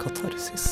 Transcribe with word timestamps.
katarsis. 0.00 0.64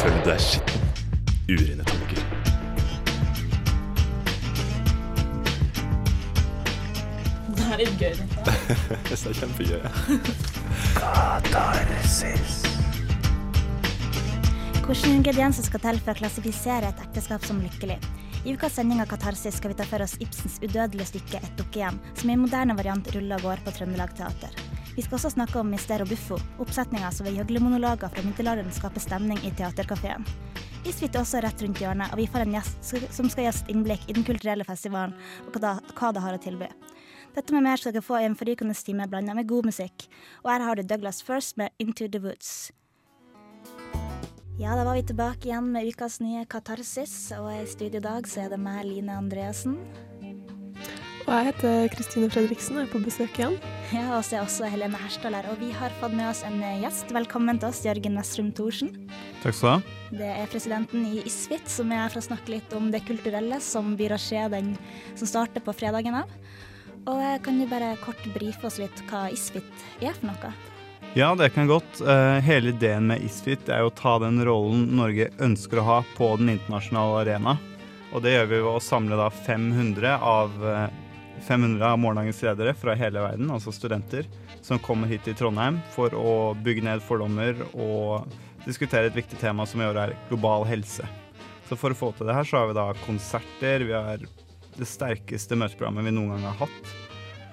Følg 0.00 0.20
deg 0.26 0.40
skitten. 0.42 0.82
Urene 1.46 1.84
tanker. 1.86 2.22
Det 7.56 7.64
er 7.70 7.78
litt 7.82 7.96
gøy. 8.00 8.12
dette. 8.18 8.52
Det 9.06 9.14
er 9.14 9.38
kjempegøy. 9.40 9.80
Hvilke 14.86 15.08
ingredienser 15.10 15.66
skal 15.66 15.82
til 15.82 15.98
for 16.02 16.14
å 16.14 16.20
klassifisere 16.20 16.92
et 16.92 17.02
ekteskap 17.08 17.46
som 17.46 17.58
lykkelig? 17.62 17.98
I 18.46 18.52
ukas 18.52 18.74
sending 18.74 19.00
av 19.00 19.06
Katarsis 19.06 19.56
skal 19.56 19.72
vi 19.72 19.74
ta 19.74 19.84
for 19.84 20.02
oss 20.04 20.12
Ibsens 20.22 20.60
udødelige 20.62 21.08
stykke 21.08 21.40
Et 21.40 21.54
dukkehjem, 21.58 21.96
som 22.14 22.30
i 22.30 22.34
en 22.36 22.44
moderne 22.44 22.76
variant 22.78 23.08
ruller 23.16 23.40
og 23.40 23.42
går 23.42 23.64
på 23.64 23.72
Trøndelag 23.74 24.12
Teater. 24.14 24.54
Vi 24.94 25.02
skal 25.02 25.18
også 25.18 25.32
snakke 25.34 25.58
om 25.58 25.72
Mister 25.74 26.04
og 26.04 26.12
Buffo, 26.12 26.38
oppsetninga 26.62 27.10
som 27.10 27.26
ved 27.26 27.40
gjøglemonologer 27.40 28.14
fra 28.14 28.22
middelalderen 28.22 28.70
skaper 28.70 29.02
stemning 29.02 29.42
i 29.42 29.50
teaterkafeen. 29.50 30.22
Isfit 30.86 31.18
er 31.18 31.24
også 31.24 31.42
rett 31.42 31.66
rundt 31.66 31.82
hjørnet, 31.82 32.14
og 32.14 32.22
vi 32.22 32.28
får 32.30 32.46
en 32.46 32.54
gjest 32.54 32.94
som 33.18 33.26
skal 33.26 33.48
gi 33.48 33.50
oss 33.50 33.64
innblikk 33.66 34.06
i 34.06 34.14
den 34.14 34.28
kulturelle 34.30 34.68
festivalen 34.68 35.18
og 35.42 35.58
hva 35.58 36.14
det 36.14 36.22
har 36.28 36.38
å 36.38 36.42
tilby. 36.46 36.70
Dette 37.34 37.50
med 37.50 37.66
mer 37.66 37.82
skal 37.82 37.98
dere 37.98 38.06
få 38.06 38.22
i 38.22 38.30
en 38.30 38.38
forrykende 38.38 38.78
time 38.78 39.10
blanda 39.10 39.34
med 39.34 39.50
god 39.50 39.72
musikk. 39.74 40.06
Og 40.46 40.54
her 40.54 40.62
har 40.62 40.78
du 40.78 40.86
Douglas 40.86 41.18
First 41.18 41.58
med 41.58 41.74
Into 41.82 42.06
the 42.06 42.22
Woods. 42.22 42.70
Ja, 44.56 44.72
da 44.72 44.86
var 44.88 44.94
vi 44.96 45.02
tilbake 45.04 45.50
igjen 45.50 45.66
med 45.68 45.84
ukas 45.84 46.14
nye 46.24 46.46
Katarsis, 46.48 47.12
og 47.36 47.50
i 47.52 47.66
studio 47.68 47.98
i 48.00 48.04
dag 48.06 48.24
så 48.24 48.46
er 48.46 48.54
det 48.54 48.58
meg, 48.64 48.86
Line 48.88 49.12
Andreassen. 49.12 49.74
Og 51.26 51.28
jeg 51.28 51.48
heter 51.50 51.88
Kristine 51.92 52.30
Fredriksen 52.32 52.78
og 52.78 52.86
er 52.86 52.88
på 52.88 53.02
besøk 53.04 53.36
igjen. 53.36 53.58
Ja, 53.92 54.06
og 54.16 54.22
så 54.24 54.38
er 54.38 54.46
også 54.46 54.70
Helene 54.72 54.96
Herstaller, 54.96 55.44
og 55.52 55.60
vi 55.60 55.68
har 55.76 55.92
fått 56.00 56.14
med 56.16 56.24
oss 56.30 56.40
en 56.48 56.56
eh, 56.64 56.78
gjest. 56.86 57.12
Velkommen 57.12 57.60
til 57.60 57.68
oss, 57.68 57.82
Jørgen 57.84 58.16
Westrum 58.16 58.48
Thorsen. 58.56 58.94
Takk 59.42 59.58
skal 59.58 59.68
du 59.68 59.72
ha. 59.74 59.98
Det 60.22 60.30
er 60.38 60.48
presidenten 60.54 61.04
i 61.10 61.20
ISFIT 61.28 61.68
som 61.74 61.92
er 61.92 62.06
her 62.06 62.14
for 62.14 62.22
å 62.22 62.28
snakke 62.30 62.54
litt 62.54 62.72
om 62.78 62.88
det 62.94 63.02
kulturelle 63.04 63.58
som 63.60 63.92
blir 63.98 64.14
å 64.16 64.20
skje 64.22 64.46
den 64.54 64.72
som 65.18 65.28
starter 65.34 65.60
på 65.66 65.76
fredagen 65.76 66.16
av. 66.22 66.32
Og 67.04 67.20
eh, 67.20 67.36
kan 67.44 67.60
du 67.60 67.68
bare 67.68 67.92
kort 68.06 68.24
brife 68.32 68.64
oss 68.70 68.80
litt 68.80 69.04
hva 69.12 69.26
ISFIT 69.36 69.68
er 70.00 70.16
for 70.16 70.30
noe? 70.30 70.54
Ja, 71.16 71.34
det 71.34 71.48
kan 71.48 71.66
godt. 71.66 72.00
Eh, 72.00 72.34
hele 72.44 72.68
ideen 72.68 73.06
med 73.06 73.22
Isfit 73.24 73.70
er 73.72 73.80
jo 73.80 73.88
å 73.88 73.92
ta 73.96 74.18
den 74.20 74.36
rollen 74.44 74.82
Norge 74.98 75.30
ønsker 75.40 75.80
å 75.80 75.84
ha 75.86 75.94
på 76.12 76.26
den 76.36 76.50
internasjonale 76.52 77.22
arena. 77.22 77.54
Og 78.12 78.20
det 78.20 78.34
gjør 78.34 78.50
vi 78.50 78.58
ved 78.58 78.68
å 78.68 78.82
samle 78.84 79.16
da 79.16 79.30
500 79.32 80.18
av, 80.20 80.52
eh, 80.68 80.90
500 81.46 81.86
av 81.88 82.02
morgendagens 82.02 82.42
ledere 82.44 82.74
fra 82.76 82.92
hele 83.00 83.22
verden, 83.24 83.48
altså 83.48 83.72
studenter, 83.72 84.28
som 84.60 84.76
kommer 84.78 85.08
hit 85.08 85.24
til 85.24 85.32
Trondheim 85.32 85.78
for 85.94 86.10
å 86.10 86.52
bygge 86.52 86.84
ned 86.84 87.00
fordommer 87.00 87.64
og 87.72 88.28
diskutere 88.66 89.08
et 89.08 89.16
viktig 89.16 89.40
tema 89.40 89.64
som 89.64 89.80
i 89.80 89.88
år 89.88 89.96
er 89.96 90.14
global 90.28 90.68
helse. 90.68 91.08
Så 91.70 91.80
for 91.80 91.96
å 91.96 91.96
få 91.96 92.12
til 92.12 92.26
det 92.26 92.36
her, 92.36 92.44
så 92.44 92.60
har 92.60 92.68
vi 92.68 92.76
da 92.76 92.92
konserter, 93.06 93.86
vi 93.88 93.96
har 93.96 94.18
det 94.18 94.84
sterkeste 94.84 95.56
møteprogrammet 95.56 96.04
vi 96.04 96.10
noen 96.12 96.36
gang 96.36 96.52
har 96.52 96.66
hatt. 96.66 96.94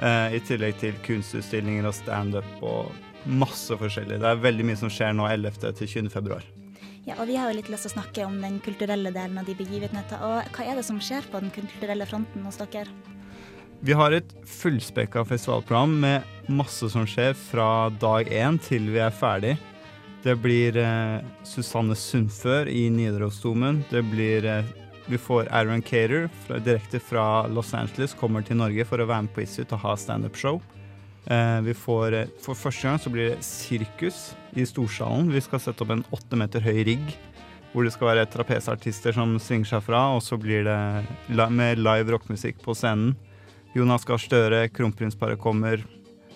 Eh, 0.03 0.36
I 0.36 0.44
tillegg 0.44 0.75
til 0.84 1.00
kunstutstillinger 1.08 1.88
og 1.88 1.95
standup 1.95 2.59
og 2.61 2.91
masse 3.25 3.77
forskjellig. 3.79 4.19
Det 4.21 4.29
er 4.29 4.43
veldig 4.43 4.67
mye 4.67 4.79
som 4.79 4.91
skjer 4.91 5.16
nå 5.16 5.27
11. 5.29 5.73
til 5.79 5.88
20. 5.88 6.11
februar. 6.13 6.45
Ja, 7.03 7.17
og 7.19 7.27
vi 7.27 7.35
har 7.35 7.52
jo 7.52 7.57
litt 7.57 7.71
lyst 7.71 7.83
til 7.88 7.91
å 7.91 7.95
snakke 7.97 8.27
om 8.27 8.38
den 8.39 8.61
kulturelle 8.63 9.11
delen 9.11 9.39
av 9.39 9.47
de 9.47 9.55
begivenhetene. 9.59 10.19
Og 10.23 10.55
hva 10.55 10.67
er 10.67 10.79
det 10.79 10.85
som 10.88 11.02
skjer 11.03 11.25
på 11.31 11.41
den 11.44 11.51
kulturelle 11.51 12.07
fronten 12.07 12.45
hos 12.47 12.61
dere? 12.61 12.88
Vi 13.83 13.95
har 13.99 14.16
et 14.16 14.29
fullspekka 14.47 15.25
festivalprogram 15.27 15.97
med 15.99 16.47
masse 16.47 16.88
som 16.94 17.03
skjer 17.03 17.35
fra 17.35 17.89
dag 17.99 18.29
én 18.31 18.55
til 18.63 18.88
vi 18.94 19.01
er 19.03 19.11
ferdig. 19.11 19.57
Det 20.23 20.38
blir 20.39 20.78
eh, 20.79 21.19
Susanne 21.44 21.97
Sundfør 22.00 22.72
i 22.72 22.85
Nidarosdomen. 22.88 23.81
Det 23.91 24.06
blir 24.07 24.47
eh, 24.47 24.72
Vi 25.12 25.19
får 25.19 25.50
Aaron 25.51 25.81
Cater 25.83 26.29
direkte 26.63 27.00
fra 27.03 27.44
Los 27.51 27.73
Angeles, 27.73 28.13
kommer 28.16 28.41
til 28.41 28.56
Norge 28.56 28.85
for 28.88 29.03
å 29.03 29.09
være 29.09 29.25
med 29.25 29.33
på 29.35 29.44
Isut 29.44 29.75
og 29.75 29.83
ha 29.83 29.97
standup-show. 30.00 30.62
Eh, 31.25 31.59
vi 31.63 31.73
får 31.73 32.13
eh, 32.13 32.31
For 32.44 32.57
første 32.57 32.88
gang 32.88 33.00
så 33.00 33.11
blir 33.11 33.31
det 33.31 33.45
sirkus 33.47 34.34
i 34.59 34.66
Storsalen. 34.67 35.31
Vi 35.31 35.41
skal 35.44 35.61
sette 35.63 35.85
opp 35.85 35.94
en 35.95 36.03
åtte 36.16 36.39
meter 36.39 36.63
høy 36.66 36.84
rigg. 36.88 37.13
Hvor 37.73 37.88
det 37.88 37.94
skal 37.95 38.11
være 38.11 38.28
trapesartister 38.29 39.16
som 39.16 39.38
svinger 39.41 39.72
seg 39.72 39.85
fra, 39.88 40.03
og 40.13 40.22
så 40.22 40.38
blir 40.38 40.67
det 40.67 41.47
med 41.50 41.81
live 41.81 42.13
rockemusikk 42.13 42.59
på 42.62 42.75
scenen. 42.78 43.16
Jonas 43.73 44.06
Gahr 44.06 44.22
Støre, 44.22 44.67
kronprinsparet 44.69 45.41
kommer. 45.41 45.81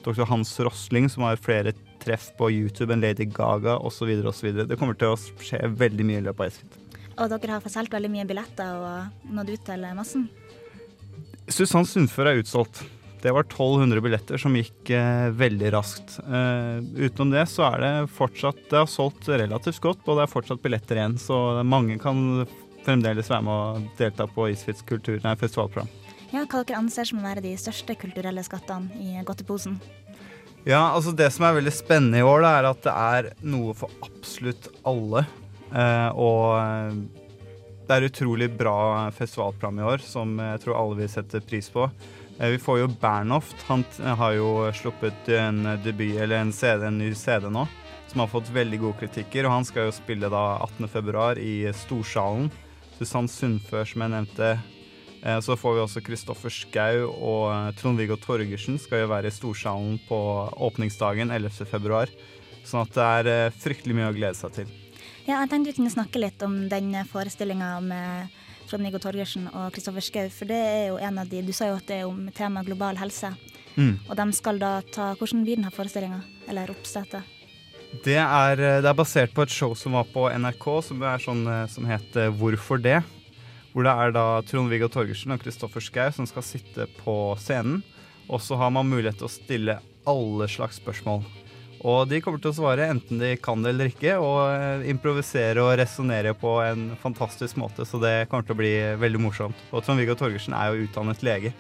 Dr. 0.01 0.23
Hans 0.25 0.55
Rosling, 0.63 1.11
som 1.13 1.27
har 1.27 1.37
flere 1.37 1.75
treff 2.01 2.31
på 2.39 2.49
YouTube 2.55 2.95
enn 2.95 3.03
Lady 3.03 3.27
Gaga 3.29 3.75
osv. 3.77 4.09
osv. 4.25 4.63
Det 4.65 4.79
kommer 4.79 4.97
til 4.97 5.13
å 5.13 5.19
skje 5.19 5.61
veldig 5.77 6.07
mye 6.07 6.23
i 6.23 6.25
løpet 6.25 6.41
av 6.41 6.49
Esfit. 6.49 6.81
Og 7.17 7.29
dere 7.33 7.57
har 7.57 7.61
fått 7.61 7.75
solgt 7.75 7.93
veldig 7.93 8.13
mye 8.13 8.25
billetter 8.29 8.81
og 8.81 9.31
nådd 9.33 9.53
ut 9.53 9.65
til 9.67 9.87
massen? 9.97 10.27
Susann 11.49 11.85
Sundfør 11.85 12.31
er 12.31 12.41
utsolgt. 12.41 12.81
Det 13.21 13.33
var 13.33 13.47
1200 13.47 14.01
billetter 14.05 14.41
som 14.41 14.55
gikk 14.55 14.91
eh, 14.93 15.27
veldig 15.33 15.71
raskt. 15.73 16.19
Eh, 16.21 16.77
utenom 17.01 17.33
det 17.33 17.47
så 17.49 17.65
er 17.71 17.83
det 17.83 17.93
fortsatt 18.13 18.59
Det 18.69 18.77
har 18.77 18.89
solgt 18.91 19.29
relativt 19.29 19.81
godt, 19.81 20.03
og 20.05 20.19
det 20.19 20.27
er 20.27 20.33
fortsatt 20.33 20.61
billetter 20.63 20.99
igjen, 20.99 21.17
så 21.21 21.63
mange 21.65 21.97
kan 22.01 22.45
fremdeles 22.85 23.29
være 23.31 23.45
med 23.47 23.53
å 23.53 23.93
delta 23.99 24.27
på 24.31 24.47
Isfits 24.53 24.85
kultur, 24.87 25.17
nei, 25.23 25.35
festivalprogram. 25.39 25.89
Ja, 26.31 26.43
Hva 26.43 26.61
dere 26.61 26.81
anser 26.81 27.07
som 27.07 27.21
å 27.21 27.25
være 27.25 27.43
de 27.43 27.53
største 27.59 27.95
kulturelle 27.99 28.43
skattene 28.45 28.91
i 29.01 29.23
godteposen? 29.25 29.79
Ja, 30.67 30.89
altså 30.91 31.13
Det 31.15 31.29
som 31.31 31.45
er 31.47 31.55
veldig 31.57 31.73
spennende 31.73 32.19
i 32.19 32.27
år, 32.27 32.43
da, 32.43 32.53
er 32.59 32.69
at 32.69 32.81
det 32.83 32.93
er 32.93 33.29
noe 33.47 33.75
for 33.77 33.91
absolutt 34.03 34.67
alle. 34.87 35.23
Eh, 35.71 36.09
og 36.19 36.57
eh, 36.59 36.97
det 37.87 37.95
er 37.95 38.07
utrolig 38.09 38.49
bra 38.59 39.07
festivalprogram 39.15 39.79
i 39.79 39.87
år, 39.93 40.03
som 40.03 40.35
jeg 40.43 40.63
tror 40.63 40.79
alle 40.79 40.99
vil 40.99 41.11
sette 41.11 41.41
pris 41.47 41.71
på. 41.71 41.87
Eh, 42.39 42.49
vi 42.53 42.59
får 42.61 42.79
jo 42.79 42.87
Bernhoft. 43.01 43.57
Han 43.67 43.83
har 44.19 44.37
jo 44.37 44.71
sluppet 44.73 45.29
en 45.33 45.63
debut, 45.83 46.17
eller 46.21 46.43
en, 46.43 46.53
CD, 46.53 46.85
en 46.87 46.97
ny 47.01 47.11
CD 47.15 47.49
nå, 47.49 47.65
som 48.07 48.23
har 48.23 48.31
fått 48.31 48.53
veldig 48.53 48.79
gode 48.85 48.99
kritikker. 49.01 49.47
Og 49.47 49.55
han 49.57 49.67
skal 49.67 49.89
jo 49.89 49.97
spille 49.97 50.29
da 50.31 50.45
18.2 50.67 51.37
i 51.41 51.53
Storsalen. 51.73 52.49
Susann 52.97 53.29
Sundfør, 53.29 53.85
som 53.85 54.01
jeg 54.05 54.13
nevnte. 54.15 54.55
Eh, 55.23 55.39
Så 55.41 55.57
får 55.57 55.73
vi 55.75 55.81
også 55.81 56.01
Kristoffer 56.05 56.53
Schou 56.53 57.07
og 57.09 57.45
eh, 57.51 57.69
Trond-Viggo 57.79 58.17
Torgersen 58.21 58.77
skal 58.81 59.05
jo 59.05 59.11
være 59.11 59.29
i 59.31 59.35
Storsalen 59.35 59.99
på 60.07 60.17
åpningsdagen 60.69 61.33
11.2. 61.33 62.03
Sånn 62.67 62.83
at 62.83 62.93
det 62.97 63.07
er 63.19 63.31
eh, 63.33 63.55
fryktelig 63.55 63.97
mye 63.97 64.11
å 64.11 64.17
glede 64.17 64.37
seg 64.37 64.53
til. 64.59 64.73
Ja, 65.27 65.41
jeg 65.41 65.49
tenkte 65.51 65.71
vi 65.71 65.77
kunne 65.81 65.91
snakke 65.93 66.21
litt 66.21 66.43
om 66.45 66.55
den 66.71 66.93
forestillinga 67.09 67.71
med 67.83 68.35
Trond-Viggo 68.67 68.99
Torgersen 69.01 69.47
og 69.53 69.71
Kristoffer 69.75 70.03
Schou, 70.03 70.27
for 70.33 70.49
det 70.49 70.57
er 70.57 70.85
jo 70.91 70.99
en 71.01 71.21
av 71.21 71.29
de 71.31 71.41
Du 71.45 71.53
sa 71.55 71.69
jo 71.71 71.79
at 71.79 71.87
det 71.87 72.01
er 72.01 72.09
om 72.09 72.27
tema 72.35 72.63
global 72.67 72.99
helse. 72.99 73.31
Mm. 73.77 73.95
Og 74.09 74.13
de 74.17 74.27
skal 74.33 74.59
da 74.61 74.77
ta 74.93 75.13
Hvordan 75.17 75.43
blir 75.45 75.59
denne 75.59 75.73
forestillinga? 75.73 76.21
Eller 76.49 76.71
oppsettet? 76.73 77.35
Det 78.03 78.17
er, 78.19 78.59
eh, 78.59 78.81
det 78.83 78.89
er 78.89 78.97
basert 78.97 79.33
på 79.33 79.45
et 79.45 79.53
show 79.53 79.73
som 79.77 79.95
var 79.95 80.07
på 80.11 80.27
NRK, 80.27 80.65
som, 80.83 81.01
er 81.03 81.21
sånn, 81.23 81.45
eh, 81.47 81.67
som 81.71 81.87
het 81.87 82.17
eh, 82.19 82.33
Hvorfor 82.33 82.81
det? 82.83 82.99
Hvor 83.71 83.85
det 83.87 83.93
er 83.93 84.11
da 84.11 84.25
Trond-Viggo 84.43 84.89
Torgersen 84.91 85.31
og 85.31 85.43
Kristoffer 85.43 85.83
Schou 85.83 86.11
som 86.11 86.27
skal 86.27 86.43
sitte 86.43 86.87
på 86.99 87.35
scenen. 87.39 87.83
Og 88.27 88.41
så 88.43 88.57
har 88.59 88.73
man 88.75 88.89
mulighet 88.89 89.21
til 89.21 89.29
å 89.29 89.31
stille 89.31 89.79
alle 90.07 90.47
slags 90.51 90.81
spørsmål. 90.81 91.23
Og 91.85 92.07
de 92.09 92.19
kommer 92.21 92.41
til 92.41 92.49
å 92.51 92.55
svare 92.57 92.87
enten 92.89 93.19
de 93.21 93.35
kan 93.37 93.61
det 93.61 93.69
eller 93.75 93.91
ikke, 93.91 94.15
og 94.17 94.39
eh, 94.49 94.87
improvisere 94.89 95.61
og 95.61 95.75
resonnere 95.77 96.33
på 96.37 96.55
en 96.65 96.87
fantastisk 97.01 97.57
måte, 97.61 97.85
så 97.85 97.99
det 98.01 98.27
kommer 98.31 98.47
til 98.47 98.55
å 98.55 98.61
bli 98.61 98.71
veldig 98.97 99.21
morsomt. 99.21 99.59
Og 99.71 99.83
Trond-Viggo 99.85 100.15
Torgersen 100.17 100.55
er 100.57 100.71
jo 100.73 100.87
utdannet 100.87 101.21
lege, 101.25 101.53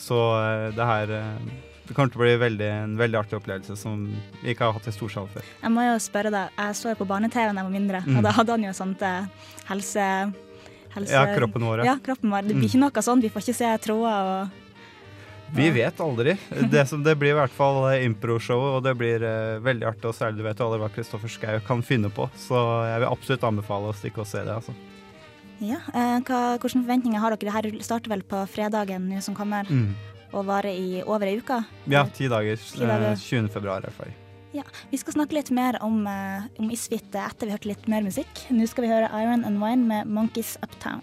så 0.00 0.16
eh, 0.40 0.68
det 0.76 0.86
her 0.92 1.12
eh, 1.18 1.50
det 1.90 1.96
kommer 1.96 2.12
til 2.14 2.20
å 2.20 2.22
bli 2.22 2.34
veldig, 2.38 2.66
en 2.84 2.92
veldig 3.00 3.18
artig 3.18 3.34
opplevelse 3.40 3.74
som 3.76 4.04
vi 4.44 4.52
ikke 4.52 4.62
har 4.68 4.76
hatt 4.76 4.86
i 4.86 4.92
storsal 4.94 5.26
før. 5.32 5.42
Jeg 5.64 5.72
må 5.74 5.82
jo 5.88 5.96
spørre 5.98 6.30
deg, 6.30 6.52
jeg 6.54 6.76
så 6.78 6.92
jo 6.92 6.98
på 7.00 7.08
barne-TV 7.10 7.48
da 7.50 7.56
jeg 7.60 7.66
var 7.66 7.74
mindre, 7.74 8.02
Mm. 8.06 8.16
og 8.20 8.22
da 8.28 8.30
hadde 8.36 8.54
han 8.54 8.64
jo 8.68 8.72
sånt 8.78 9.02
helse... 9.66 10.04
helse 10.94 11.12
Ja, 11.18 11.24
kroppen 11.34 11.66
vår, 11.66 11.82
ja. 11.86 11.96
Kroppen 12.02 12.30
vår. 12.30 12.46
Det 12.46 12.54
blir 12.54 12.62
Mm. 12.62 12.70
ikke 12.70 12.80
noe 12.84 13.02
sånn, 13.02 13.20
vi 13.22 13.28
får 13.34 13.42
ikke 13.42 13.58
se 13.58 13.72
tråder 13.82 14.30
og 14.30 14.59
Vi 15.54 15.70
vet 15.74 15.98
aldri. 16.00 16.36
Det, 16.70 16.84
som, 16.88 17.02
det 17.02 17.16
blir 17.18 17.32
i 17.34 17.38
hvert 17.38 17.50
fall 17.54 17.80
eh, 17.92 18.04
impro-show, 18.06 18.60
og 18.76 18.84
det 18.86 18.92
blir 19.00 19.24
uh, 19.24 19.58
veldig 19.64 19.86
artig. 19.88 20.04
Og 20.10 20.14
særlig 20.14 20.38
du 20.38 20.44
vet 20.46 20.58
jo 20.60 20.68
aldri 20.68 20.78
hva 20.84 20.90
Kristoffer 20.94 21.28
Schou 21.32 21.58
kan 21.66 21.82
finne 21.82 22.10
på, 22.14 22.28
så 22.38 22.60
jeg 22.86 23.02
vil 23.02 23.10
absolutt 23.10 23.46
anbefale 23.48 23.90
å 23.90 23.96
stikke 23.98 24.22
og 24.22 24.28
se 24.30 24.44
det. 24.46 24.54
altså. 24.60 24.74
Ja, 25.60 25.80
eh, 25.92 26.20
hva, 26.24 26.38
Hvilke 26.56 26.70
forventninger 26.78 27.20
har 27.20 27.34
dere? 27.34 27.50
Det 27.50 27.56
her 27.58 27.82
starter 27.84 28.08
vel 28.14 28.22
på 28.24 28.44
fredagen 28.48 29.10
nå 29.10 29.20
som 29.22 29.34
kommer, 29.36 29.66
Mm. 29.68 29.90
og 30.32 30.46
varer 30.46 30.70
i 30.72 31.02
over 31.02 31.26
ei 31.26 31.36
uke? 31.42 31.58
Ja, 31.90 32.06
ti 32.06 32.28
dager. 32.30 32.56
Ti 32.56 32.80
dager. 32.86 33.10
eh, 33.10 33.16
20. 33.16 33.48
februar 33.52 33.84
er 33.84 33.90
ferdig. 33.90 34.14
Ja, 34.52 34.62
Vi 34.90 34.96
skal 34.98 35.14
snakke 35.14 35.32
litt 35.36 35.50
mer 35.50 35.76
om, 35.82 36.06
eh, 36.06 36.42
om 36.58 36.70
Isfit 36.70 37.14
eh, 37.14 37.26
etter 37.26 37.46
vi 37.46 37.50
har 37.52 37.58
hørt 37.58 37.66
litt 37.66 37.88
mer 37.88 38.02
musikk. 38.02 38.46
Nå 38.50 38.66
skal 38.66 38.82
vi 38.86 38.90
høre 38.90 39.10
Iron 39.22 39.44
and 39.44 39.60
Wine 39.62 39.86
med 39.86 40.06
Monkeys 40.06 40.56
Uptown. 40.62 41.02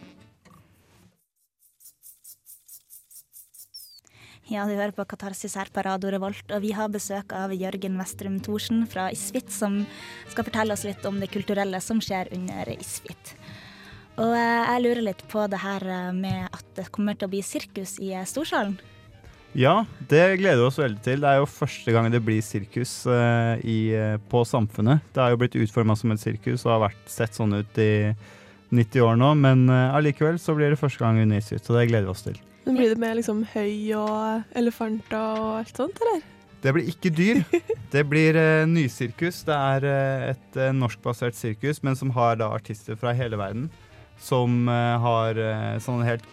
Ja, 4.48 4.64
du 4.64 4.78
hører 4.78 4.94
på 4.96 5.04
Katarsis 5.04 5.58
her 5.60 5.68
på 5.76 5.84
Radio 5.84 6.08
Revolt, 6.14 6.46
og 6.56 6.62
vi 6.64 6.70
har 6.72 6.88
besøk 6.88 7.34
av 7.36 7.52
Jørgen 7.52 7.98
Westrum 8.00 8.38
Thorsen 8.40 8.86
fra 8.88 9.10
Isfit, 9.12 9.50
som 9.52 9.82
skal 10.32 10.48
fortelle 10.48 10.72
oss 10.72 10.86
litt 10.88 11.04
om 11.10 11.18
det 11.20 11.28
kulturelle 11.34 11.82
som 11.84 12.00
skjer 12.00 12.32
under 12.38 12.72
Isfit. 12.72 13.34
Og 14.16 14.32
eh, 14.32 14.70
jeg 14.72 14.86
lurer 14.86 15.04
litt 15.10 15.26
på 15.28 15.44
det 15.52 15.60
her 15.60 15.84
eh, 15.84 16.16
med 16.16 16.48
at 16.48 16.64
det 16.80 16.88
kommer 16.96 17.20
til 17.20 17.28
å 17.28 17.34
bli 17.36 17.44
sirkus 17.44 17.98
i 18.00 18.14
eh, 18.16 18.24
Storsalen. 18.24 18.80
Ja, 19.58 19.82
det 20.08 20.24
gleder 20.40 20.64
vi 20.64 20.68
oss 20.70 20.80
veldig 20.80 21.04
til. 21.04 21.20
Det 21.26 21.34
er 21.34 21.42
jo 21.42 21.52
første 21.52 21.98
gang 21.98 22.08
det 22.14 22.24
blir 22.24 22.40
sirkus 22.46 22.92
i, 23.66 23.80
på 24.30 24.48
Samfunnet. 24.48 25.08
Det 25.12 25.24
har 25.24 25.34
jo 25.34 25.40
blitt 25.42 25.60
utforma 25.60 25.96
som 25.98 26.14
et 26.14 26.22
sirkus 26.22 26.64
og 26.68 26.78
har 26.78 26.84
vært 26.88 27.08
sett 27.10 27.36
sånn 27.36 27.58
ut 27.58 27.80
i 27.82 28.14
90 28.70 29.08
år 29.08 29.18
nå, 29.18 29.32
men 29.40 29.66
allikevel 29.72 30.38
så 30.40 30.54
blir 30.54 30.76
det 30.76 30.80
første 30.80 31.02
gang 31.02 31.24
under 31.24 31.42
Isfit, 31.42 31.66
så 31.66 31.74
det 31.74 31.88
gleder 31.90 32.06
vi 32.06 32.14
oss 32.14 32.28
til. 32.28 32.38
Men 32.68 32.76
blir 32.76 32.92
det 32.92 33.00
med 33.00 33.16
liksom 33.16 33.46
høy 33.48 33.94
og 33.96 34.58
elefanter 34.60 35.16
og 35.40 35.62
alt 35.62 35.78
sånt, 35.80 36.02
eller? 36.04 36.26
Det 36.60 36.74
blir 36.76 36.90
ikke 36.92 37.12
dyr. 37.16 37.44
Det 37.94 38.02
blir 38.10 38.36
uh, 38.36 38.68
nysirkus. 38.68 39.44
Det 39.48 39.56
er 39.56 39.86
uh, 39.88 40.26
et 40.34 40.58
uh, 40.60 40.74
norskbasert 40.76 41.38
sirkus, 41.38 41.80
men 41.86 41.96
som 41.96 42.12
har 42.18 42.36
da 42.42 42.50
artister 42.52 42.98
fra 43.00 43.14
hele 43.16 43.40
verden. 43.40 43.70
Som 44.20 44.66
har 44.68 45.38
sånne 45.78 46.08
helt 46.08 46.24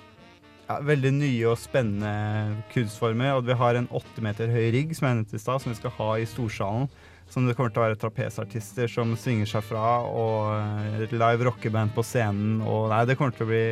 ja, 0.71 0.79
veldig 0.89 1.11
nye 1.19 1.51
og 1.51 1.59
spennende 1.61 2.63
kunstformer. 2.73 3.35
Og 3.37 3.45
vi 3.45 3.57
har 3.61 3.77
en 3.77 3.91
åtte 3.93 4.25
meter 4.25 4.49
høy 4.49 4.71
rigg 4.73 4.95
som 4.97 5.05
jeg 5.05 5.19
nevnte 5.19 5.37
i 5.37 5.43
stad, 5.43 5.61
som 5.61 5.69
vi 5.69 5.77
skal 5.77 5.93
ha 5.99 6.07
i 6.17 6.25
Storsalen. 6.25 6.89
Som 7.29 7.45
det 7.45 7.59
kommer 7.59 7.75
til 7.75 7.83
å 7.83 7.85
være 7.85 7.99
trapesartister 8.01 8.89
som 8.89 9.13
svinger 9.21 9.51
seg 9.53 9.67
fra, 9.69 9.99
og 10.09 11.13
live 11.13 11.45
rockeband 11.51 11.93
på 11.93 12.07
scenen. 12.09 12.63
Og 12.65 12.89
nei, 12.89 13.05
det 13.05 13.19
kommer 13.21 13.37
til 13.37 13.45
å 13.45 13.53
bli 13.53 13.67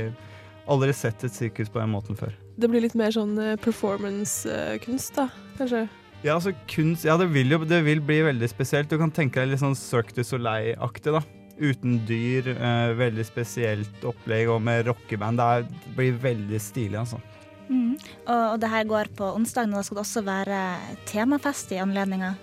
Aldri 0.71 0.93
sett 0.95 1.25
et 1.27 1.35
sirkus 1.35 1.71
på 1.73 1.81
den 1.81 1.91
måten 1.95 2.19
før. 2.19 2.35
Det 2.61 2.71
blir 2.71 2.85
litt 2.85 2.95
mer 2.99 3.15
sånn 3.15 3.35
eh, 3.41 3.57
performance-kunst, 3.61 5.17
da, 5.19 5.27
kanskje? 5.59 5.87
Ja, 6.23 6.37
altså 6.37 6.53
kunst 6.71 7.07
Ja, 7.09 7.17
det 7.19 7.33
vil 7.35 7.51
jo 7.51 7.65
det 7.67 7.81
vil 7.83 8.03
bli 8.05 8.21
veldig 8.23 8.49
spesielt. 8.51 8.91
Du 8.93 9.01
kan 9.01 9.11
tenke 9.11 9.43
deg 9.43 9.51
litt 9.51 9.63
sånn 9.63 9.79
Cirque 9.79 10.15
du 10.15 10.23
Soleil-aktig, 10.27 11.17
da. 11.17 11.23
Uten 11.59 11.99
dyr. 12.07 12.53
Eh, 12.55 12.95
veldig 12.99 13.27
spesielt 13.27 14.07
opplegg, 14.07 14.53
og 14.53 14.63
med 14.63 14.87
rockeband. 14.87 15.43
Det, 15.43 15.51
er, 15.51 15.67
det 15.67 15.97
blir 15.99 16.23
veldig 16.23 16.63
stilig, 16.63 17.01
altså. 17.03 17.19
Mm. 17.67 17.97
Og, 17.97 18.47
og 18.53 18.57
det 18.63 18.71
her 18.71 18.87
går 18.87 19.13
på 19.19 19.35
onsdag, 19.35 19.71
og 19.73 19.81
da 19.81 19.85
skal 19.87 19.99
det 19.99 20.07
også 20.07 20.25
være 20.27 20.63
temafest 21.11 21.75
i 21.75 21.83
anledninga. 21.83 22.35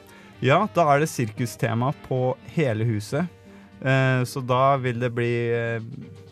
Ja, 0.44 0.63
da 0.75 0.86
er 0.92 1.01
det 1.04 1.12
sirkustema 1.12 1.92
på 2.07 2.33
hele 2.56 2.88
huset. 2.88 3.27
Eh, 3.80 4.24
så 4.27 4.44
da 4.44 4.75
vil 4.80 5.00
det 5.00 5.12
bli 5.16 5.33
eh, 5.56 5.83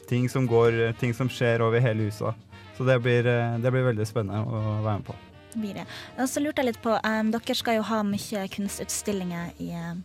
ting 0.10 0.28
som 0.32 0.48
går 0.48 0.94
Ting 1.00 1.14
som 1.14 1.30
skjer 1.30 1.64
over 1.66 1.84
hele 1.84 2.08
huset. 2.08 2.36
Så 2.78 2.86
det 2.88 3.00
blir, 3.02 3.26
eh, 3.28 3.58
det 3.58 3.72
blir 3.74 3.88
veldig 3.88 4.06
spennende 4.08 4.44
å 4.46 4.82
være 4.86 5.00
med 5.00 5.06
på. 5.08 5.16
blir 5.58 5.74
det. 5.74 5.86
Og 6.20 6.28
så 6.30 6.42
lurte 6.44 6.62
jeg 6.62 6.70
litt 6.70 6.82
på, 6.84 6.94
um, 6.94 7.32
dere 7.34 7.56
skal 7.58 7.80
jo 7.80 7.86
ha 7.88 8.04
mye 8.06 8.44
kunstutstillinger 8.54 9.56
i, 9.58 9.72
uh, 9.74 9.96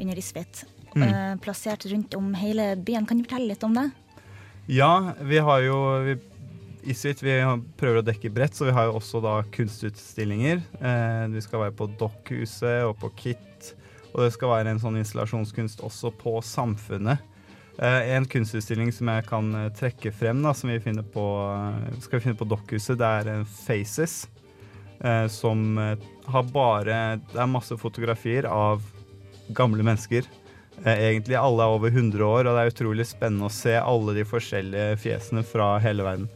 under 0.00 0.16
Isfit. 0.16 0.64
Mm. 0.94 1.02
uh, 1.02 1.34
plassert 1.42 1.84
rundt 1.90 2.14
om 2.14 2.32
hele 2.38 2.76
byen. 2.76 3.04
Kan 3.04 3.18
du 3.18 3.26
fortelle 3.26 3.50
litt 3.50 3.66
om 3.66 3.74
det? 3.74 3.90
Ja, 4.66 5.12
vi 5.20 5.38
har 5.44 5.60
jo 5.60 5.76
vi, 6.06 6.14
Isfit 6.88 7.20
vi 7.20 7.34
prøver 7.76 8.00
å 8.00 8.04
dekke 8.04 8.30
bredt, 8.32 8.56
så 8.56 8.68
vi 8.68 8.72
har 8.76 8.88
jo 8.88 8.96
også 8.96 9.20
da 9.24 9.38
kunstutstillinger. 9.52 10.62
Eh, 10.80 11.24
vi 11.32 11.42
skal 11.44 11.66
være 11.66 11.76
på 11.76 11.88
Dokkhuset 12.00 12.84
og 12.84 12.98
på 13.00 13.10
KIT, 13.16 13.70
og 14.12 14.24
det 14.24 14.32
skal 14.34 14.52
være 14.52 14.72
en 14.72 14.80
sånn 14.82 14.98
installasjonskunst 15.00 15.80
også 15.84 16.12
på 16.20 16.36
Samfunnet. 16.44 17.24
Eh, 17.78 18.10
en 18.14 18.26
kunstutstilling 18.26 18.92
som 18.94 19.10
jeg 19.10 19.26
kan 19.26 19.48
eh, 19.58 19.72
trekke 19.74 20.12
frem, 20.14 20.42
da, 20.44 20.52
som 20.54 20.70
vi 20.70 20.78
finner 20.82 21.02
på, 21.02 21.24
eh, 21.50 21.98
skal 22.04 22.20
vi 22.20 22.28
finne 22.28 22.38
på 22.38 22.46
Dokkhuset, 22.46 22.98
det 23.00 23.10
er 23.24 23.44
Faces. 23.64 24.24
Som 25.28 25.76
har 25.76 26.44
bare 26.48 27.18
Det 27.18 27.36
er 27.36 27.48
masse 27.50 27.76
fotografier 27.76 28.46
av 28.48 28.80
gamle 29.52 29.84
mennesker. 29.84 30.24
Egentlig 30.80 31.36
alle 31.36 31.66
er 31.66 31.74
over 31.74 31.90
100 31.90 32.24
år, 32.24 32.46
og 32.46 32.54
det 32.56 32.62
er 32.62 32.70
utrolig 32.72 33.04
spennende 33.10 33.50
å 33.50 33.52
se 33.52 33.74
alle 33.74 34.14
de 34.16 34.24
forskjellige 34.24 34.96
fjesene 35.02 35.42
fra 35.44 35.74
hele 35.82 36.06
verden. 36.06 36.30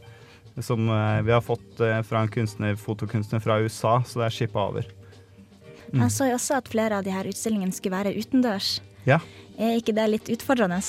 Som 0.61 0.85
vi 0.85 1.33
har 1.33 1.41
fått 1.41 1.81
fra 2.05 2.21
en 2.21 2.29
kunstner, 2.29 2.77
fotokunstner 2.77 3.41
fra 3.41 3.57
USA, 3.63 4.03
så 4.05 4.21
det 4.21 4.27
er 4.27 4.37
shippa 4.37 4.67
over. 4.67 4.91
Mm. 5.89 6.03
Jeg 6.03 6.13
så 6.19 6.29
jo 6.29 6.37
også 6.37 6.59
at 6.59 6.69
flere 6.69 6.99
av 6.99 7.07
de 7.07 7.15
her 7.15 7.31
utstillingene 7.31 7.73
skulle 7.73 8.03
være 8.03 8.13
utendørs. 8.19 8.83
Ja. 9.07 9.17
Er 9.57 9.79
ikke 9.79 9.97
det 9.97 10.11
litt 10.11 10.29
utfordrende? 10.35 10.83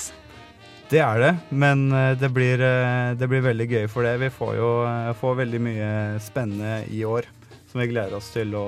Det 0.91 0.99
er 0.99 1.21
det, 1.23 1.35
men 1.55 1.93
eh, 1.95 2.17
det 2.19 2.29
blir, 2.35 2.59
eh, 2.59 3.13
det 3.15 3.29
blir 3.31 3.45
veldig 3.45 3.67
gøy 3.71 3.85
for 3.87 4.03
det. 4.03 4.17
Vi 4.19 4.31
får 4.35 4.57
jo 4.59 4.71
eh, 4.83 5.11
får 5.15 5.37
veldig 5.39 5.59
mye 5.63 5.91
spennende 6.19 6.81
i 6.91 7.05
år 7.07 7.29
som 7.71 7.79
vi 7.79 7.87
gleder 7.93 8.17
oss 8.19 8.33
til 8.35 8.57
å 8.59 8.65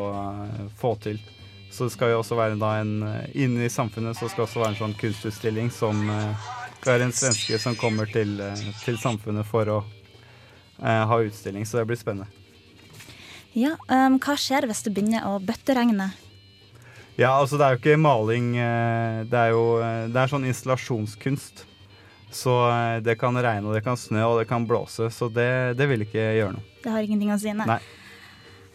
få 0.79 0.93
til. 1.03 1.19
Så 1.75 1.89
det 1.89 1.97
skal 1.97 2.13
jo 2.13 2.21
også 2.21 2.39
være 2.39 2.55
en 2.79 2.93
Inne 3.35 3.65
i 3.67 3.73
samfunnet 3.73 4.15
så 4.15 4.29
skal 4.29 4.45
det 4.45 4.47
også 4.47 4.63
være 4.63 4.71
en 4.71 4.79
sånn 4.79 4.95
kunstutstilling 5.01 5.73
som 5.75 6.05
skal 6.77 6.93
være 6.93 7.09
en 7.09 7.17
svenske 7.17 7.59
som 7.59 7.75
kommer 7.81 8.07
til, 8.13 8.37
til 8.85 9.01
samfunnet 9.03 9.49
for 9.49 9.73
å 9.73 9.81
eh, 10.79 11.03
ha 11.11 11.19
utstilling, 11.27 11.67
så 11.67 11.81
det 11.81 11.89
blir 11.91 11.99
spennende. 11.99 12.31
Ja, 13.59 13.75
um, 13.91 14.21
hva 14.23 14.39
skjer 14.39 14.69
hvis 14.71 14.85
det 14.87 14.95
begynner 14.95 15.27
å 15.27 15.41
bøtteregne? 15.43 16.13
Ja, 17.19 17.35
altså 17.35 17.59
det 17.59 17.67
er 17.67 17.75
jo 17.75 17.83
ikke 17.83 17.99
maling. 17.99 18.55
Det 18.55 19.43
er 19.43 19.51
jo 19.57 19.67
det 19.83 20.23
er 20.23 20.31
sånn 20.31 20.47
installasjonskunst. 20.49 21.67
Så 22.33 22.53
eh, 22.71 23.01
det 23.05 23.19
kan 23.21 23.37
regne, 23.37 23.69
og 23.69 23.77
det 23.77 23.85
kan 23.85 23.99
snø, 23.99 24.25
og 24.31 24.39
det 24.41 24.49
kan 24.51 24.67
blåse. 24.69 25.11
Så 25.13 25.29
det, 25.33 25.77
det 25.79 25.89
vil 25.91 26.07
ikke 26.07 26.31
gjøre 26.39 26.55
noe. 26.57 26.65
Det 26.83 26.95
har 26.95 27.05
ingenting 27.05 27.33
å 27.35 27.41
si, 27.41 27.53
nei. 27.57 27.69
Nei. 27.69 27.83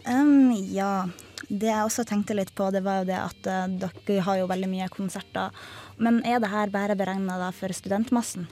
Um, 0.07 0.53
ja, 0.71 1.09
det 1.49 1.67
jeg 1.67 1.83
også 1.83 2.05
tenkte 2.07 2.37
litt 2.37 2.53
på, 2.55 2.69
det 2.71 2.83
var 2.85 3.01
jo 3.01 3.09
det 3.09 3.17
at 3.19 3.49
eh, 3.49 3.65
dere 3.81 4.23
har 4.23 4.39
jo 4.41 4.47
veldig 4.51 4.69
mye 4.71 4.87
konserter. 4.93 5.55
Men 5.97 6.21
er 6.27 6.39
det 6.43 6.51
her 6.53 6.71
bare 6.71 6.95
beregna 6.95 7.51
for 7.55 7.73
studentmassen? 7.75 8.47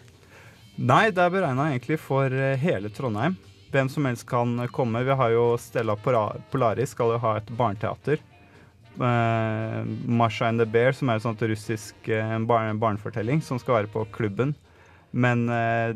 Nei, 0.75 1.07
det 1.15 1.23
er 1.23 1.31
beregna 1.31 1.69
egentlig 1.71 2.01
for 2.03 2.33
eh, 2.33 2.57
hele 2.59 2.91
Trondheim. 2.91 3.37
Hvem 3.71 3.89
som 3.91 4.07
helst 4.07 4.27
kan 4.27 4.57
komme. 4.71 5.03
Vi 5.03 5.15
har 5.19 5.31
jo 5.33 5.47
Stella 5.59 5.95
Polaris 5.99 6.93
skal 6.95 7.15
jo 7.15 7.21
ha 7.23 7.37
et 7.39 7.49
barneteater. 7.55 8.21
Uh, 8.95 9.83
Masha 10.07 10.47
and 10.47 10.61
the 10.61 10.67
Bear, 10.67 10.95
som 10.95 11.09
er 11.11 11.19
en 11.19 11.25
sånn 11.25 11.39
russisk 11.51 12.07
barne 12.47 12.77
barnefortelling, 12.79 13.41
som 13.43 13.59
skal 13.59 13.81
være 13.81 13.91
på 13.91 14.05
klubben. 14.15 14.53
Men 15.15 15.47
eh, 15.49 15.95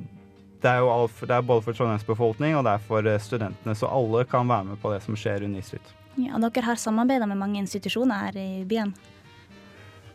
det 0.64 0.72
er 0.72 0.82
jo 0.84 0.92
alt 0.92 1.22
det 1.24 1.36
er 1.36 1.46
både 1.46 1.64
for 1.66 1.76
Trondheims 1.76 2.08
befolkning 2.08 2.56
og 2.56 2.66
det 2.68 2.76
er 2.76 2.84
for 2.88 3.08
eh, 3.08 3.22
studentene, 3.24 3.76
så 3.76 3.92
alle 3.92 4.26
kan 4.28 4.48
være 4.48 4.72
med 4.72 4.82
på 4.82 4.92
det 4.94 5.02
som 5.04 5.18
skjer 5.20 5.46
under 5.48 5.60
Isfrit. 5.64 5.96
Ja, 6.20 6.40
dere 6.40 6.66
har 6.66 6.80
samarbeida 6.80 7.28
med 7.30 7.40
mange 7.40 7.60
institusjoner 7.62 8.26
her 8.26 8.40
i 8.40 8.64
byen. 8.68 8.94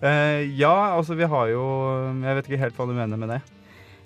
Eh, 0.05 0.45
ja, 0.59 0.75
altså 0.97 1.15
vi 1.17 1.25
har 1.25 1.49
jo 1.49 1.65
Jeg 2.21 2.37
vet 2.37 2.49
ikke 2.49 2.61
helt 2.61 2.77
hva 2.77 2.87
du 2.89 2.97
mener 2.97 3.21
med 3.21 3.31
det. 3.37 3.41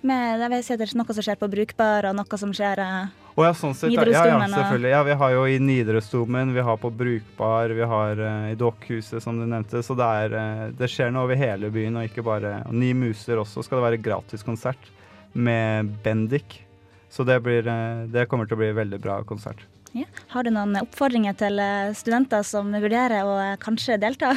Med, 0.01 0.39
det 0.39 0.61
er 0.63 0.93
noe 0.95 1.15
som 1.15 1.25
skjer 1.25 1.39
på 1.41 1.49
Brukbar, 1.51 2.07
og 2.07 2.15
noe 2.15 2.39
som 2.39 2.53
skjer 2.55 2.79
eh, 2.85 3.17
Å 3.35 3.47
ja, 3.47 3.55
sånn 3.55 3.75
sett. 3.75 3.91
Ja, 3.91 4.05
ja, 4.07 4.23
ja, 4.31 4.37
selvfølgelig. 4.53 4.93
Ja, 4.93 5.01
vi 5.07 5.17
har 5.23 5.33
jo 5.35 5.47
i 5.51 5.57
Nidarosdomen, 5.63 6.53
vi 6.55 6.63
har 6.69 6.79
på 6.79 6.91
Brukbar, 6.95 7.75
vi 7.75 7.89
har 7.95 8.23
eh, 8.23 8.53
i 8.53 8.59
Dokkhuset, 8.59 9.19
som 9.25 9.41
du 9.41 9.47
nevnte. 9.47 9.83
Så 9.83 9.97
det, 9.99 10.07
er, 10.23 10.39
eh, 10.39 10.63
det 10.79 10.91
skjer 10.93 11.11
noe 11.15 11.27
over 11.27 11.39
hele 11.39 11.73
byen, 11.75 11.99
og 11.99 12.07
ikke 12.07 12.27
bare 12.27 12.61
og 12.69 12.79
Ni 12.79 12.93
muser 12.95 13.43
også 13.43 13.67
skal 13.67 13.81
det 13.81 13.87
være 13.89 14.01
gratis 14.07 14.47
konsert 14.47 14.91
med 15.35 15.91
Bendik. 16.05 16.61
Så 17.11 17.25
det, 17.25 17.41
blir, 17.41 17.67
eh, 17.67 18.07
det 18.13 18.29
kommer 18.31 18.47
til 18.47 18.59
å 18.59 18.63
bli 18.63 18.71
en 18.71 18.79
veldig 18.79 19.01
bra 19.03 19.23
konsert. 19.27 19.65
ja. 19.97 20.07
Har 20.29 20.45
du 20.45 20.53
noen 20.53 20.77
oppfordringer 20.83 21.35
til 21.41 21.59
eh, 21.63 21.95
studenter 21.97 22.45
som 22.47 22.71
vurderer 22.71 23.25
å 23.27 23.35
eh, 23.41 23.57
kanskje 23.63 23.99
delta? 23.99 24.35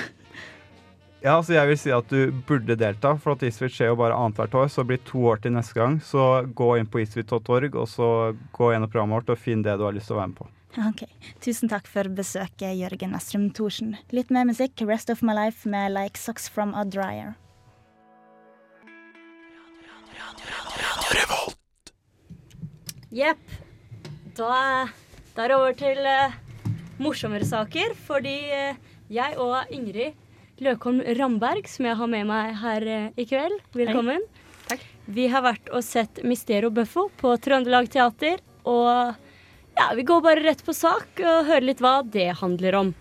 Ja, 1.22 1.36
altså 1.38 1.54
jeg 1.54 1.70
vil 1.70 1.78
si 1.78 1.92
at 1.94 2.08
du 2.10 2.32
burde 2.50 2.74
delta, 2.74 3.12
for 3.22 3.36
at 3.36 3.44
Isfit 3.46 3.76
skjer 3.76 3.92
jo 3.92 3.98
bare 4.00 4.16
annethvert 4.18 4.56
år, 4.58 4.72
så 4.74 4.82
det 4.82 4.90
blir 4.90 5.02
to 5.06 5.20
år 5.30 5.44
til 5.44 5.54
neste 5.54 5.78
gang. 5.78 6.00
Så 6.02 6.24
gå 6.58 6.72
inn 6.80 6.88
på 6.90 7.04
isfit.org, 7.04 7.76
og 7.78 7.86
så 7.90 8.08
gå 8.58 8.72
gjennom 8.74 8.90
programmet 8.90 9.20
vårt 9.20 9.30
og 9.36 9.38
finn 9.38 9.62
det 9.62 9.76
du 9.78 9.86
har 9.86 9.94
lyst 9.94 10.10
til 10.10 10.18
å 10.18 10.22
være 10.24 10.32
med 10.32 10.40
på. 10.40 10.48
Ok, 10.82 11.04
Tusen 11.44 11.70
takk 11.70 11.86
for 11.86 12.10
besøket, 12.18 12.74
Jørgen 12.80 13.14
Westrum 13.14 13.52
Thorsen. 13.54 13.94
Litt 14.10 14.32
mer 14.34 14.48
musikk, 14.50 14.82
'Rest 14.82 15.14
of 15.14 15.22
My 15.22 15.36
Life' 15.38 15.70
med 15.70 15.92
'Like 15.94 16.18
Socks 16.18 16.50
From 16.50 16.74
A 16.74 16.86
Dryer'. 16.86 17.36
Jepp. 23.12 23.44
Da, 24.34 24.88
da 25.36 25.44
er 25.44 25.48
det 25.52 25.56
over 25.56 25.74
til 25.76 25.98
uh, 26.08 26.34
morsommere 26.98 27.46
saker, 27.46 27.94
fordi 28.08 28.38
uh, 28.50 28.80
jeg 29.12 29.38
og 29.38 29.68
Ingrid 29.70 30.16
Løkholm 30.62 31.02
Ramberg, 31.18 31.66
som 31.66 31.88
jeg 31.90 31.98
har 31.98 32.10
med 32.10 32.28
meg 32.30 32.54
her 32.62 32.84
eh, 32.86 33.06
i 33.18 33.26
kveld, 33.26 33.58
velkommen. 33.74 34.22
Takk. 34.70 34.84
Vi 35.10 35.26
har 35.34 35.42
vært 35.42 35.72
og 35.74 35.82
sett 35.82 36.22
Mistero 36.28 36.70
Buffo 36.70 37.08
på 37.18 37.34
Trøndelag 37.42 37.90
Teater, 37.90 38.44
og 38.70 39.16
ja, 39.80 39.88
vi 39.98 40.06
går 40.06 40.22
bare 40.22 40.44
rett 40.46 40.62
på 40.62 40.76
sak 40.78 41.18
og 41.18 41.48
hører 41.50 41.66
litt 41.66 41.82
hva 41.82 41.96
det 42.06 42.28
handler 42.44 42.78
om. 42.78 42.94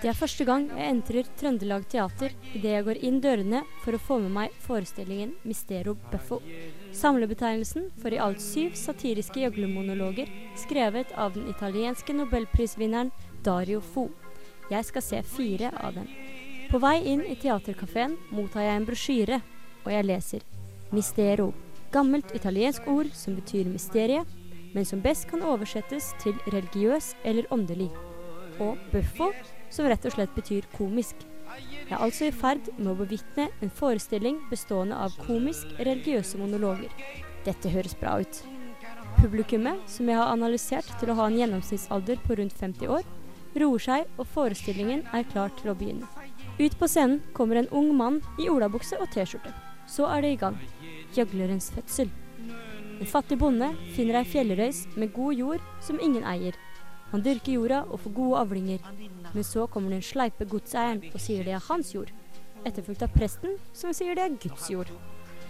Det 0.00 0.08
er 0.10 0.16
første 0.16 0.44
gang 0.48 0.66
jeg 0.72 0.90
entrer 0.90 1.30
Trøndelag 1.38 1.86
Teater 1.92 2.34
idet 2.56 2.74
jeg 2.74 2.86
går 2.90 3.02
inn 3.06 3.22
dørene 3.22 3.62
for 3.84 3.94
å 3.94 4.02
få 4.02 4.18
med 4.24 4.34
meg 4.34 4.62
forestillingen 4.66 5.36
Mistero 5.46 5.94
Buffo. 6.10 6.40
Samlebetegnelsen 6.92 7.90
for 8.02 8.12
i 8.12 8.18
alt 8.18 8.40
syv 8.42 8.74
satiriske 8.78 9.40
gjøglermonologer 9.42 10.30
skrevet 10.58 11.12
av 11.14 11.36
den 11.36 11.46
italienske 11.52 12.14
nobelprisvinneren 12.16 13.12
Dario 13.46 13.80
Fo. 13.80 14.08
Jeg 14.70 14.86
skal 14.86 15.04
se 15.04 15.22
fire 15.26 15.70
av 15.78 15.94
dem. 15.98 16.10
På 16.70 16.78
vei 16.82 16.98
inn 17.12 17.22
i 17.26 17.36
teaterkafeen 17.38 18.16
mottar 18.34 18.66
jeg 18.66 18.78
en 18.78 18.86
brosjyre, 18.86 19.40
og 19.84 19.90
jeg 19.94 20.06
leser 20.06 20.44
Mistero. 20.94 21.50
Gammelt 21.90 22.34
italiensk 22.34 22.86
ord 22.90 23.10
som 23.14 23.34
betyr 23.38 23.70
mysterie, 23.70 24.22
men 24.74 24.86
som 24.86 25.02
best 25.02 25.26
kan 25.30 25.42
oversettes 25.42 26.12
til 26.22 26.36
religiøs 26.50 27.14
eller 27.26 27.50
åndelig. 27.54 27.90
Og 28.62 28.78
buffo, 28.92 29.32
som 29.70 29.88
rett 29.90 30.06
og 30.06 30.14
slett 30.14 30.34
betyr 30.36 30.66
komisk. 30.76 31.29
Jeg 31.90 31.98
er 31.98 32.04
altså 32.04 32.26
i 32.28 32.30
ferd 32.30 32.68
med 32.76 32.92
å 32.92 32.98
bevitne 33.00 33.48
en 33.66 33.70
forestilling 33.74 34.36
bestående 34.46 34.94
av 34.94 35.16
komisk-religiøse 35.24 36.38
monologer. 36.38 36.92
Dette 37.42 37.72
høres 37.72 37.96
bra 37.98 38.12
ut. 38.22 38.36
Publikummet, 39.16 39.80
som 39.90 40.06
jeg 40.06 40.20
har 40.20 40.30
analysert 40.30 40.86
til 41.00 41.10
å 41.10 41.16
ha 41.18 41.26
en 41.26 41.40
gjennomsnittsalder 41.40 42.22
på 42.22 42.36
rundt 42.38 42.54
50 42.62 42.94
år, 42.94 43.02
roer 43.58 43.82
seg, 43.82 44.06
og 44.22 44.30
forestillingen 44.36 45.02
er 45.10 45.26
klar 45.32 45.50
til 45.58 45.72
å 45.72 45.74
begynne. 45.80 46.06
Ut 46.60 46.78
på 46.78 46.86
scenen 46.92 47.24
kommer 47.34 47.58
en 47.58 47.70
ung 47.74 47.90
mann 47.98 48.22
i 48.38 48.46
olabukse 48.52 48.94
og 49.02 49.10
T-skjorte. 49.10 49.50
Så 49.90 50.06
er 50.14 50.22
det 50.22 50.34
i 50.36 50.40
gang. 50.44 50.62
Gjøglerens 51.16 51.72
fødsel. 51.74 52.14
En 53.00 53.10
fattig 53.10 53.40
bonde 53.42 53.72
finner 53.96 54.20
ei 54.20 54.30
fjellrøys 54.30 54.84
med 54.94 55.10
god 55.16 55.42
jord 55.42 55.66
som 55.82 55.98
ingen 55.98 56.22
eier. 56.22 56.54
Han 57.10 57.26
dyrker 57.26 57.56
jorda 57.56 57.82
og 57.90 58.04
får 58.04 58.14
gode 58.14 58.44
avlinger. 58.44 58.84
Men 59.32 59.46
så 59.46 59.66
kommer 59.70 59.94
den 59.94 60.02
sleipe 60.02 60.46
godseieren 60.48 61.04
og 61.12 61.22
sier 61.22 61.46
det 61.46 61.54
er 61.56 61.68
hans 61.68 61.94
jord. 61.94 62.10
Etterfulgt 62.66 63.04
av 63.06 63.14
presten, 63.14 63.56
som 63.72 63.94
sier 63.96 64.18
det 64.18 64.26
er 64.26 64.36
Guds 64.42 64.68
jord. 64.72 64.90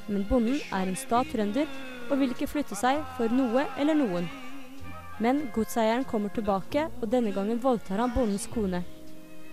Men 0.06 0.26
bonden 0.28 0.60
er 0.74 0.88
en 0.88 0.98
sta 0.98 1.22
trønder 1.26 1.68
og 2.10 2.18
vil 2.20 2.34
ikke 2.34 2.48
flytte 2.50 2.78
seg 2.78 3.02
for 3.16 3.32
noe 3.32 3.64
eller 3.80 3.98
noen. 3.98 4.28
Men 5.20 5.42
godseieren 5.54 6.06
kommer 6.08 6.32
tilbake, 6.32 6.86
og 7.00 7.10
denne 7.12 7.32
gangen 7.36 7.60
voldtar 7.60 8.00
han 8.00 8.14
bondens 8.14 8.46
kone. 8.50 8.82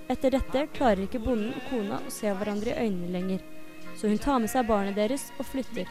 Etter 0.07 0.31
dette 0.31 0.67
klarer 0.72 1.03
ikke 1.03 1.19
bonden 1.19 1.51
og 1.51 1.65
kona 1.67 2.00
å 2.00 2.13
se 2.13 2.31
hverandre 2.31 2.72
i 2.72 2.86
øynene 2.86 3.12
lenger, 3.12 3.41
så 4.00 4.07
hun 4.07 4.22
tar 4.24 4.39
med 4.39 4.51
seg 4.53 4.69
barnet 4.69 4.96
deres 4.96 5.27
og 5.36 5.50
flytter. 5.50 5.89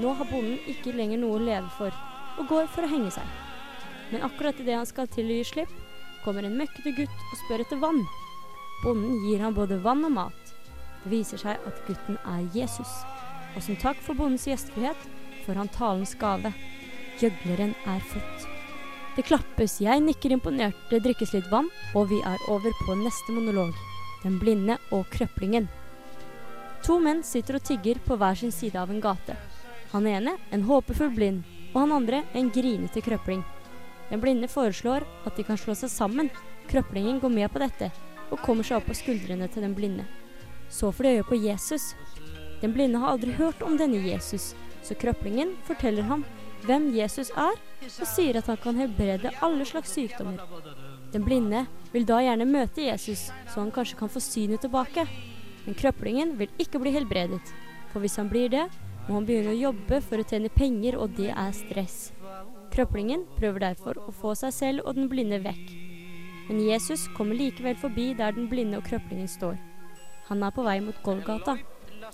Nå 0.00 0.14
har 0.18 0.26
bonden 0.26 0.58
ikke 0.72 0.96
lenger 0.96 1.22
noe 1.22 1.38
å 1.38 1.44
leve 1.44 1.70
for, 1.76 1.94
og 2.40 2.50
går 2.50 2.66
for 2.74 2.86
å 2.86 2.90
henge 2.90 3.12
seg. 3.14 3.38
Men 4.10 4.26
akkurat 4.26 4.58
idet 4.58 4.80
han 4.80 4.88
skal 4.88 5.06
til 5.12 5.30
å 5.30 5.38
gi 5.38 5.46
slipp, 5.52 5.76
kommer 6.24 6.46
en 6.46 6.58
møkkete 6.58 6.92
gutt 6.96 7.24
og 7.30 7.38
spør 7.44 7.64
etter 7.64 7.80
vann. 7.82 8.02
Bonden 8.84 9.18
gir 9.26 9.42
ham 9.44 9.56
både 9.56 9.80
vann 9.84 10.04
og 10.08 10.14
mat. 10.16 10.54
Det 11.02 11.12
viser 11.12 11.40
seg 11.40 11.68
at 11.68 11.82
gutten 11.86 12.18
er 12.28 12.46
Jesus, 12.56 12.92
og 13.56 13.64
som 13.64 13.78
takk 13.80 14.00
for 14.04 14.18
bondens 14.18 14.46
gjestfrihet 14.48 15.08
får 15.46 15.60
han 15.60 15.72
talens 15.74 16.14
gave. 16.20 16.52
Gjøgleren 17.20 17.74
er 17.88 18.00
født. 18.12 18.48
Det 19.16 19.26
klappes, 19.26 19.80
jeg 19.82 20.00
nikker 20.04 20.32
imponert, 20.36 20.76
det 20.90 21.02
drikkes 21.04 21.34
litt 21.34 21.48
vann, 21.52 21.68
og 21.98 22.08
vi 22.12 22.20
er 22.24 22.48
over 22.52 22.72
på 22.84 22.96
neste 23.00 23.34
monolog. 23.34 23.74
Den 24.22 24.38
blinde 24.40 24.78
og 24.94 25.08
krøplingen. 25.12 25.68
To 26.86 26.96
menn 27.02 27.24
sitter 27.26 27.58
og 27.58 27.64
tigger 27.66 28.00
på 28.06 28.16
hver 28.16 28.38
sin 28.38 28.52
side 28.54 28.78
av 28.80 28.92
en 28.92 29.02
gate. 29.02 29.36
Han 29.92 30.06
ene 30.06 30.36
en 30.54 30.64
håpefull 30.68 31.10
blind, 31.16 31.42
og 31.74 31.82
han 31.82 31.96
andre 31.98 32.22
en 32.38 32.52
grinete 32.54 33.02
krøpling. 33.04 33.42
Den 34.10 34.20
blinde 34.22 34.48
foreslår 34.50 35.06
at 35.26 35.36
de 35.36 35.46
kan 35.46 35.58
slå 35.58 35.74
seg 35.78 35.92
sammen. 35.92 36.30
Krøplingen 36.70 37.20
går 37.22 37.32
med 37.34 37.50
på 37.52 37.62
dette, 37.62 37.90
og 38.30 38.42
kommer 38.42 38.66
seg 38.66 38.80
opp 38.80 38.90
på 38.90 38.98
skuldrene 38.98 39.48
til 39.50 39.64
den 39.66 39.74
blinde. 39.74 40.06
Så 40.70 40.90
får 40.94 41.06
de 41.06 41.14
øye 41.18 41.28
på 41.30 41.38
Jesus. 41.38 41.94
Den 42.60 42.74
blinde 42.74 42.98
har 42.98 43.14
aldri 43.14 43.32
hørt 43.38 43.62
om 43.62 43.78
denne 43.78 44.02
Jesus, 44.04 44.52
så 44.82 44.94
krøplingen 44.98 45.54
forteller 45.66 46.06
ham 46.08 46.24
hvem 46.66 46.90
Jesus 46.92 47.30
er, 47.30 47.56
og 47.86 48.06
sier 48.08 48.36
at 48.36 48.50
han 48.50 48.58
kan 48.60 48.76
helbrede 48.76 49.32
alle 49.40 49.64
slags 49.64 49.94
sykdommer. 49.96 50.42
Den 51.14 51.24
blinde 51.24 51.64
vil 51.94 52.06
da 52.06 52.20
gjerne 52.22 52.46
møte 52.46 52.84
Jesus, 52.84 53.30
så 53.48 53.62
han 53.62 53.72
kanskje 53.74 53.98
kan 53.98 54.12
få 54.12 54.20
synet 54.22 54.62
tilbake. 54.66 55.06
Men 55.64 55.76
krøplingen 55.78 56.36
vil 56.38 56.52
ikke 56.60 56.82
bli 56.82 56.92
helbredet, 56.94 57.42
for 57.92 58.04
hvis 58.04 58.18
han 58.20 58.30
blir 58.30 58.52
det, 58.52 58.68
må 59.08 59.16
han 59.18 59.26
begynne 59.26 59.54
å 59.54 59.60
jobbe 59.60 60.00
for 60.04 60.20
å 60.20 60.26
tjene 60.28 60.52
penger, 60.52 61.00
og 61.00 61.16
det 61.16 61.32
er 61.32 61.52
stress. 61.56 62.10
Krøplingen 62.70 63.24
prøver 63.38 63.64
derfor 63.64 63.98
å 63.98 64.12
få 64.14 64.36
seg 64.38 64.54
selv 64.54 64.86
og 64.86 64.94
den 64.98 65.08
blinde 65.10 65.40
vekk. 65.42 65.72
Men 66.48 66.60
Jesus 66.66 67.08
kommer 67.16 67.38
likevel 67.38 67.76
forbi 67.78 68.12
der 68.18 68.34
den 68.36 68.48
blinde 68.50 68.78
og 68.78 68.86
krøplingen 68.86 69.30
står. 69.30 69.56
Han 70.30 70.42
er 70.46 70.54
på 70.54 70.62
vei 70.66 70.78
mot 70.82 70.98
Golgata. 71.06 71.56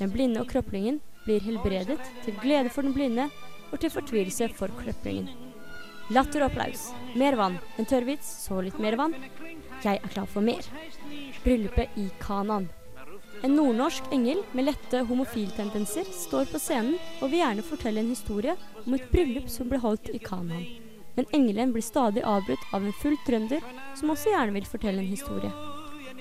Den 0.00 0.12
blinde 0.12 0.40
og 0.40 0.48
krøplingen 0.48 1.02
blir 1.26 1.44
helbredet, 1.44 1.98
til 2.25 2.38
glede 2.40 2.72
for 2.72 2.86
den 2.86 2.96
blinde 2.96 3.28
og 3.72 3.80
til 3.82 3.92
fortvilelse 3.92 4.48
for 4.56 4.72
krøplingen. 4.80 5.28
Latter 6.14 6.44
og 6.44 6.52
applaus. 6.52 6.88
Mer 7.18 7.36
vann. 7.36 7.58
En 7.80 7.88
tørrvits, 7.88 8.28
så 8.46 8.60
litt 8.62 8.78
mer 8.80 8.96
vann. 9.00 9.16
Jeg 9.82 9.98
er 9.98 10.12
klar 10.12 10.28
for 10.30 10.44
mer. 10.44 10.64
Bryllupet 11.42 11.96
i 11.98 12.06
Kanan. 12.22 12.68
En 13.44 13.56
nordnorsk 13.56 14.08
engel 14.14 14.40
med 14.56 14.68
lette 14.70 15.02
homofiltendenser 15.08 16.08
står 16.14 16.48
på 16.50 16.60
scenen 16.62 16.96
og 17.20 17.30
vil 17.30 17.42
gjerne 17.42 17.64
fortelle 17.66 18.00
en 18.00 18.12
historie 18.12 18.56
om 18.84 18.96
et 18.96 19.08
bryllup 19.12 19.50
som 19.52 19.68
ble 19.68 19.80
holdt 19.82 20.08
i 20.14 20.20
Kanan. 20.22 20.64
Men 21.16 21.28
engelen 21.36 21.72
blir 21.72 21.84
stadig 21.84 22.24
avbrutt 22.24 22.64
av 22.76 22.84
en 22.84 22.96
full 23.02 23.16
trønder 23.26 23.64
som 23.96 24.12
også 24.12 24.32
gjerne 24.32 24.56
vil 24.56 24.68
fortelle 24.68 25.04
en 25.04 25.12
historie. 25.12 25.52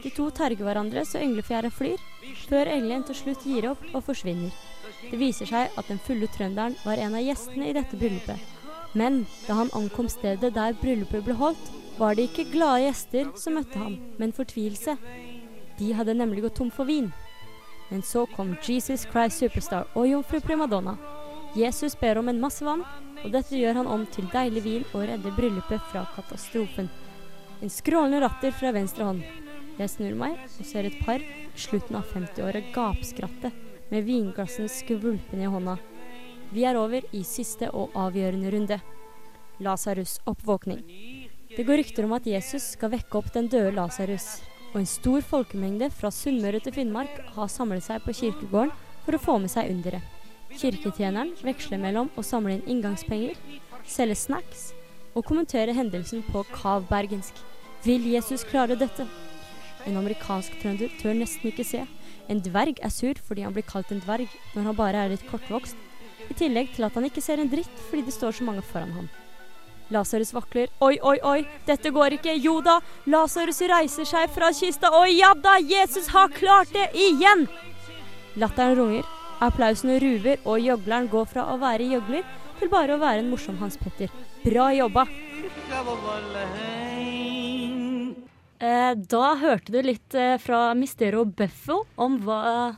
De 0.04 0.12
to 0.14 0.28
terger 0.38 0.68
hverandre 0.68 1.06
så 1.08 1.22
englefjæra 1.24 1.72
flyr, 1.74 2.02
før 2.50 2.70
engelen 2.72 3.06
til 3.08 3.18
slutt 3.22 3.46
gir 3.48 3.70
opp 3.72 3.86
og 3.94 4.04
forsvinner. 4.06 4.52
Det 5.10 5.20
viser 5.20 5.50
seg 5.50 5.80
at 5.80 5.90
den 5.92 6.02
fulle 6.04 6.30
trønderen 6.36 6.76
var 6.84 7.00
en 7.02 7.16
av 7.18 7.24
gjestene 7.26 7.70
i 7.70 7.76
dette 7.78 7.98
bryllupet. 8.00 8.52
Men 8.96 9.24
da 9.48 9.58
han 9.60 9.74
ankom 9.76 10.08
stedet 10.12 10.54
der 10.56 10.78
bryllupet 10.80 11.26
ble 11.26 11.36
holdt, 11.40 11.72
var 12.00 12.16
det 12.16 12.30
ikke 12.30 12.50
glade 12.52 12.86
gjester 12.86 13.32
som 13.40 13.56
møtte 13.56 13.80
ham, 13.80 13.98
men 14.20 14.36
fortvilelse. 14.36 14.98
De 15.80 15.92
hadde 15.94 16.14
nemlig 16.14 16.44
gått 16.46 16.56
tom 16.56 16.72
for 16.72 16.86
vin. 16.86 17.12
Men 17.90 18.02
så 18.02 18.26
kom 18.26 18.56
Jesus 18.64 19.06
Christ 19.12 19.40
Superstar 19.40 19.88
og 19.94 20.08
jomfru 20.10 20.40
Primadonna. 20.42 20.98
Jesus 21.56 21.96
ber 22.00 22.18
om 22.18 22.30
en 22.30 22.42
masse 22.42 22.66
vann, 22.66 22.84
og 23.24 23.32
dette 23.32 23.56
gjør 23.58 23.82
han 23.82 23.88
om 23.88 24.06
til 24.12 24.28
deilig 24.34 24.64
vin 24.66 24.86
og 24.94 25.06
redder 25.08 25.36
bryllupet 25.38 25.84
fra 25.92 26.06
katastrofen. 26.16 26.90
En 27.62 27.72
skrålende 27.72 28.20
ratter 28.24 28.52
fra 28.56 28.74
venstre 28.76 29.08
hånd. 29.08 29.24
Jeg 29.76 29.92
snur 29.92 30.16
meg 30.20 30.40
og 30.46 30.68
ser 30.68 30.88
et 30.88 30.98
par 31.06 31.24
i 31.24 31.48
slutten 31.60 31.98
av 32.00 32.08
50-året 32.12 32.72
gapskratte 32.76 33.52
med 33.92 34.08
vinglassene 34.08 34.72
skvulpende 34.72 35.48
i 35.48 35.52
hånda. 35.52 35.78
Vi 36.52 36.64
er 36.68 36.80
over 36.80 37.08
i 37.16 37.24
siste 37.28 37.72
og 37.72 37.96
avgjørende 38.00 38.52
runde. 38.54 38.80
Lasarus' 39.64 40.20
oppvåkning. 40.28 40.84
Det 41.56 41.64
går 41.64 41.80
rykter 41.82 42.08
om 42.08 42.16
at 42.18 42.28
Jesus 42.28 42.74
skal 42.76 42.92
vekke 42.96 43.20
opp 43.20 43.32
den 43.36 43.48
døde 43.52 43.72
Lasarus, 43.76 44.42
og 44.76 44.82
en 44.82 44.90
stor 44.92 45.24
folkemengde 45.24 45.88
fra 45.96 46.10
Sunnmøre 46.12 46.60
til 46.60 46.74
Finnmark 46.76 47.22
har 47.38 47.48
samlet 47.48 47.86
seg 47.86 48.04
på 48.04 48.12
kirkegården 48.18 48.74
for 49.06 49.16
å 49.16 49.22
få 49.24 49.36
med 49.40 49.54
seg 49.54 49.70
underet. 49.72 50.04
Kirketjeneren 50.52 51.32
veksler 51.48 51.80
mellom 51.80 52.10
å 52.20 52.24
samle 52.28 52.58
inn 52.58 52.68
inngangspenger, 52.74 53.40
selge 53.88 54.20
snacks 54.20 54.66
og 55.16 55.24
kommentere 55.30 55.72
hendelsen 55.78 56.26
på 56.28 56.44
kavbergensk. 56.52 57.40
Vil 57.88 58.04
Jesus 58.12 58.44
klare 58.44 58.76
dette? 58.76 59.08
En 59.88 59.96
amerikansk 60.02 60.60
trønder 60.60 60.92
tør 61.00 61.16
nesten 61.16 61.54
ikke 61.54 61.68
se. 61.68 61.86
En 62.28 62.44
dverg 62.44 62.82
er 62.84 62.92
sur 62.92 63.16
fordi 63.16 63.48
han 63.48 63.56
blir 63.56 63.68
kalt 63.70 63.96
en 63.96 64.04
dverg 64.04 64.28
når 64.58 64.74
han 64.74 64.80
bare 64.80 65.06
er 65.06 65.16
litt 65.16 65.28
kortvokst, 65.32 65.80
i 66.28 66.36
tillegg 66.36 66.76
til 66.76 66.88
at 66.88 67.00
han 67.00 67.08
ikke 67.08 67.24
ser 67.24 67.40
en 67.40 67.52
dritt 67.52 67.86
fordi 67.88 68.10
det 68.10 68.16
står 68.18 68.36
så 68.36 68.48
mange 68.48 68.66
foran 68.66 68.92
ham. 68.98 69.08
Lasarus 69.94 70.34
vakler. 70.34 70.72
Oi, 70.82 70.96
oi, 71.02 71.18
oi, 71.24 71.40
dette 71.68 71.92
går 71.94 72.18
ikke. 72.18 72.34
Jo 72.42 72.58
da, 72.66 72.80
Lasarus 73.12 73.62
reiser 73.70 74.08
seg 74.10 74.32
fra 74.34 74.52
kista. 74.56 74.92
Oi, 74.98 75.18
ja 75.20 75.34
da, 75.38 75.58
Jesus 75.62 76.10
har 76.16 76.34
klart 76.34 76.74
det 76.74 76.90
igjen! 76.98 77.46
Latteren 78.36 78.76
runger, 78.80 79.06
applausene 79.46 80.00
ruver, 80.02 80.42
og 80.44 80.64
gjøgleren 80.64 81.12
går 81.12 81.30
fra 81.32 81.46
å 81.54 81.60
være 81.62 81.88
gjøgler 81.94 82.26
til 82.60 82.72
bare 82.72 82.96
å 82.96 83.02
være 83.02 83.22
en 83.24 83.30
morsom 83.32 83.60
Hans 83.62 83.78
Petter. 83.80 84.12
Bra 84.44 84.72
jobba! 84.76 85.06
Eh, 88.66 88.92
da 89.12 89.26
hørte 89.40 89.74
du 89.74 89.80
litt 89.84 90.16
eh, 90.16 90.38
fra 90.42 90.70
Mistero 90.78 91.26
Buffo 91.28 91.82
om 92.02 92.18
hva, 92.24 92.76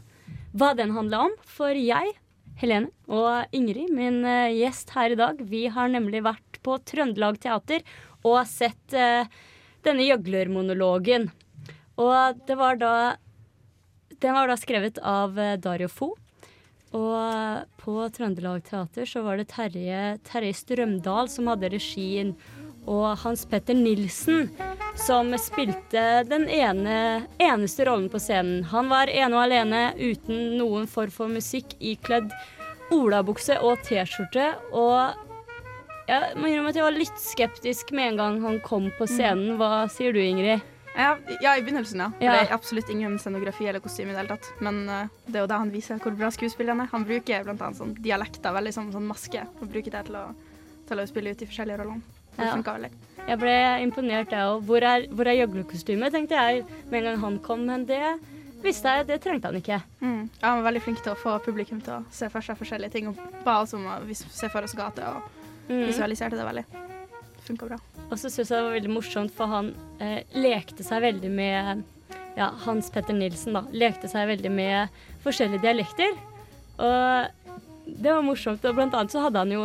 hva 0.57 0.71
den 0.77 0.93
handla 0.95 1.27
om. 1.27 1.35
For 1.45 1.77
jeg, 1.77 2.15
Helene 2.57 2.89
og 3.13 3.53
Ingrid, 3.53 3.91
min 3.93 4.23
eh, 4.25 4.55
gjest 4.57 4.89
her 4.95 5.13
i 5.13 5.17
dag, 5.19 5.41
vi 5.45 5.67
har 5.69 5.91
nemlig 5.93 6.23
vært 6.25 6.57
på 6.65 6.79
Trøndelag 6.89 7.37
Teater 7.43 7.83
og 8.25 8.39
sett 8.49 8.95
eh, 8.97 9.29
denne 9.85 10.07
gjøglermonologen. 10.07 11.29
Og 12.01 12.41
det 12.47 12.57
var 12.57 12.77
da 12.81 12.93
Den 14.17 14.33
var 14.33 14.49
da 14.49 14.55
skrevet 14.57 14.97
av 14.97 15.37
eh, 15.37 15.59
Dario 15.61 15.87
Fo. 15.87 16.15
Og 16.97 17.77
på 17.77 17.95
Trøndelag 18.15 18.63
Teater 18.65 19.05
så 19.05 19.21
var 19.21 19.37
det 19.37 19.51
Terje, 19.51 20.17
Terje 20.25 20.57
Strømdal 20.57 21.29
som 21.29 21.51
hadde 21.51 21.69
regien. 21.75 22.33
Og 22.87 23.17
Hans 23.23 23.43
Petter 23.49 23.75
Nilsen 23.75 24.47
som 24.97 25.29
spilte 25.39 26.23
den 26.27 26.47
ene, 26.49 27.27
eneste 27.37 27.85
rollen 27.85 28.09
på 28.09 28.19
scenen. 28.19 28.63
Han 28.71 28.89
var 28.89 29.11
ene 29.11 29.35
og 29.35 29.43
alene 29.43 29.81
uten 29.99 30.57
noen 30.57 30.87
form 30.89 31.13
for 31.13 31.31
musikk, 31.31 31.75
ikledd 31.79 32.31
olabukse 32.93 33.59
og 33.61 33.83
T-skjorte. 33.85 34.49
Og 34.71 36.07
jeg 36.07 36.39
må 36.39 36.49
innrømme 36.49 36.71
at 36.73 36.79
jeg 36.79 36.87
var 36.87 36.97
litt 36.97 37.21
skeptisk 37.21 37.93
med 37.95 38.13
en 38.13 38.19
gang 38.23 38.41
han 38.45 38.59
kom 38.65 38.89
på 38.97 39.09
scenen. 39.09 39.57
Hva 39.59 39.85
sier 39.91 40.15
du, 40.15 40.21
Ingrid? 40.23 40.65
Ja, 40.97 41.11
ja, 41.43 41.51
i 41.53 41.61
begynnelsen, 41.61 41.99
ja. 42.01 42.09
Ja. 42.23 42.33
Det 42.33 42.47
er 42.47 42.53
absolutt 42.55 42.89
ingen 42.89 43.19
scenografi 43.21 43.67
eller 43.69 43.83
kostyme 43.83 44.09
i 44.09 44.15
det 44.15 44.23
hele 44.23 44.33
tatt. 44.33 44.47
Men 44.65 44.87
eh, 44.89 45.11
det 45.27 45.37
er 45.37 45.43
jo 45.43 45.49
det 45.51 45.59
han 45.61 45.73
viser 45.73 46.01
hvor 46.01 46.15
bra 46.17 46.31
skuespilleren 46.33 46.81
er. 46.81 46.89
Han 46.89 47.05
bruker 47.05 47.51
annet 47.53 47.77
sånn 47.77 47.93
dialekter, 48.01 48.55
veldig 48.55 48.73
sånn, 48.73 48.89
sånn 48.95 49.05
maske, 49.05 49.45
og 49.59 49.69
bruker 49.69 49.93
det 49.93 50.07
til 50.07 50.17
å, 50.17 50.29
til 50.89 51.03
å 51.03 51.05
spille 51.11 51.35
ut 51.35 51.43
de 51.43 51.49
forskjellige 51.51 51.83
rollene. 51.83 52.16
Det 52.37 52.47
funka 52.53 52.73
veldig. 52.77 52.91
Jeg 53.27 53.39
ble 53.41 53.53
imponert, 53.83 54.31
jeg 54.31 54.47
òg. 54.53 54.61
Hvor 54.69 54.83
er, 54.87 55.05
hvor 55.11 55.27
er 55.27 55.35
gjøglerkostymet, 55.41 56.13
tenkte 56.15 56.37
jeg 56.39 56.63
med 56.91 56.99
en 57.01 57.07
gang 57.09 57.17
han 57.25 57.39
kom. 57.43 57.65
Men 57.67 57.83
det 57.89 58.01
visste 58.63 58.93
jeg, 58.97 59.07
det 59.09 59.17
trengte 59.25 59.49
han 59.51 59.57
ikke. 59.59 59.81
Mm. 60.01 60.29
Ja, 60.41 60.47
han 60.53 60.61
var 60.61 60.69
veldig 60.71 60.83
flink 60.85 61.01
til 61.03 61.11
å 61.13 61.19
få 61.19 61.35
publikum 61.43 61.81
til 61.83 61.97
å 61.97 62.03
se 62.13 62.29
for 62.33 62.41
seg 62.45 62.57
forskjellige 62.61 62.93
ting, 62.95 63.09
og 63.11 63.19
ba 63.43 63.59
oss 63.65 63.73
om 63.77 63.83
å 63.89 63.97
se 64.15 64.47
for 64.53 64.63
oss 64.63 64.73
gate, 64.77 65.03
og 65.03 65.33
Mm. 65.67 65.81
visualiserte 65.89 66.37
det 66.39 66.45
veldig. 66.47 66.63
Funka 67.43 67.65
bra. 67.67 67.77
Og 68.09 68.13
så 68.15 68.29
syns 68.31 68.47
jeg 68.47 68.55
det 68.55 68.63
var 68.63 68.71
veldig 68.77 68.93
morsomt, 68.93 69.31
for 69.35 69.47
han 69.51 69.73
eh, 69.99 70.21
lekte 70.33 70.83
seg 70.87 71.01
veldig 71.03 71.29
med 71.31 71.83
Ja, 72.37 72.51
Hans 72.63 72.87
Petter 72.89 73.13
Nilsen, 73.17 73.51
da. 73.57 73.63
Lekte 73.73 74.07
seg 74.07 74.29
veldig 74.29 74.51
med 74.53 74.87
forskjellige 75.25 75.59
dialekter. 75.65 76.13
Og 76.79 77.27
det 77.87 78.11
var 78.13 78.21
morsomt. 78.23 78.63
Og 78.63 78.75
blant 78.77 78.93
annet 78.95 79.11
så 79.11 79.23
hadde 79.25 79.39
han 79.43 79.51
jo 79.51 79.63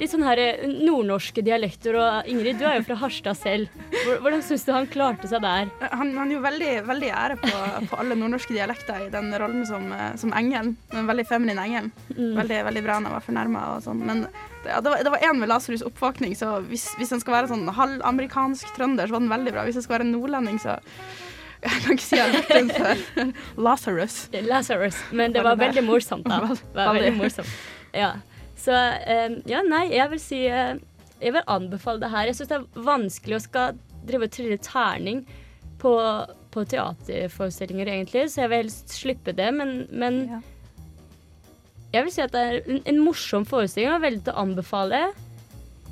litt 0.00 0.12
sånn 0.12 0.24
her 0.24 0.40
eh, 0.40 0.62
nordnorske 0.66 1.44
dialekter. 1.44 1.96
Og 2.00 2.30
Ingrid, 2.30 2.58
du 2.60 2.66
er 2.68 2.78
jo 2.78 2.86
fra 2.88 2.98
Harstad 3.02 3.38
selv. 3.38 3.80
Hvordan 4.08 4.42
syns 4.44 4.64
du 4.66 4.72
han 4.74 4.88
klarte 4.90 5.30
seg 5.30 5.44
der? 5.44 5.70
Han, 5.92 6.12
han 6.16 6.32
gjorde 6.32 6.46
veldig, 6.48 6.72
veldig 6.88 7.10
ære 7.22 7.38
på, 7.42 7.52
på 7.90 8.00
alle 8.00 8.18
nordnorske 8.18 8.56
dialekter 8.56 9.06
i 9.06 9.10
den 9.12 9.30
rollen 9.40 9.66
som, 9.68 9.86
eh, 9.96 10.12
som 10.20 10.34
engel. 10.36 10.74
En 10.96 11.10
veldig 11.10 11.26
feminin 11.28 11.60
engel. 11.60 11.90
Mm. 12.16 12.34
Veldig, 12.40 12.62
veldig 12.70 12.84
bra 12.86 12.98
når 12.98 13.12
han 13.12 13.18
var 13.18 13.26
fornærma 13.28 13.66
og 13.76 13.84
sånn. 13.86 14.04
Men 14.08 14.24
det, 14.26 14.70
ja, 14.72 14.80
det, 14.80 14.92
var, 14.92 15.02
det 15.04 15.14
var 15.16 15.26
en 15.30 15.42
med 15.42 15.52
Lasarus' 15.52 15.86
oppvåkning, 15.86 16.36
så 16.36 16.58
hvis, 16.68 16.90
hvis 17.00 17.12
den 17.14 17.22
skal 17.22 17.38
være 17.38 17.52
sånn 17.52 17.68
halvamerikansk 17.76 18.72
trønder, 18.76 19.08
så 19.08 19.16
var 19.16 19.24
den 19.24 19.34
veldig 19.34 19.56
bra. 19.56 19.66
Hvis 19.68 19.80
han 19.80 19.86
skal 19.86 19.98
være 19.98 20.08
en 20.08 20.16
nordlending, 20.16 20.60
så 20.62 20.78
Jeg 21.60 21.82
kan 21.84 21.92
ikke 21.92 22.04
si 22.06 22.16
jeg 22.16 22.24
har 22.24 22.38
hørt 22.38 22.52
den 22.56 22.70
før. 22.72 23.32
Lasarus. 23.66 24.14
Lazarus. 24.32 24.96
Men 25.12 25.34
det 25.34 25.42
var 25.44 25.58
veldig 25.60 25.84
morsomt, 25.84 26.24
da. 26.24 26.54
Veldig. 26.88 27.12
morsomt. 27.18 27.50
Ja. 27.92 28.14
Så 28.60 28.74
eh, 28.76 29.38
ja, 29.48 29.62
nei, 29.64 29.86
jeg 29.94 30.10
vil 30.12 30.20
si 30.20 30.40
eh, 30.50 30.74
Jeg 31.20 31.32
vil 31.36 31.46
anbefale 31.48 32.02
det 32.02 32.10
her. 32.12 32.28
Jeg 32.28 32.36
syns 32.38 32.50
det 32.52 32.58
er 32.58 32.84
vanskelig 32.86 33.38
å 33.38 33.44
skal 33.44 33.78
drive 34.08 34.28
og 34.28 34.32
trille 34.34 34.56
terning 34.64 35.24
på, 35.80 35.92
på 36.52 36.62
teaterforestillinger, 36.68 37.88
egentlig, 37.92 38.26
så 38.32 38.42
jeg 38.44 38.50
vil 38.52 38.62
helst 38.64 38.94
slippe 38.96 39.34
det. 39.36 39.50
Men, 39.56 39.74
men 39.92 40.20
Ja. 40.30 40.40
jeg 41.96 42.06
vil 42.06 42.14
si 42.14 42.22
at 42.24 42.32
det 42.36 42.44
er 42.46 42.60
en, 42.62 42.80
en 42.88 43.02
morsom 43.04 43.44
forestilling 43.48 43.92
og 43.94 44.04
veldig 44.04 44.22
til 44.26 44.32
å 44.36 44.44
anbefale. 44.44 45.02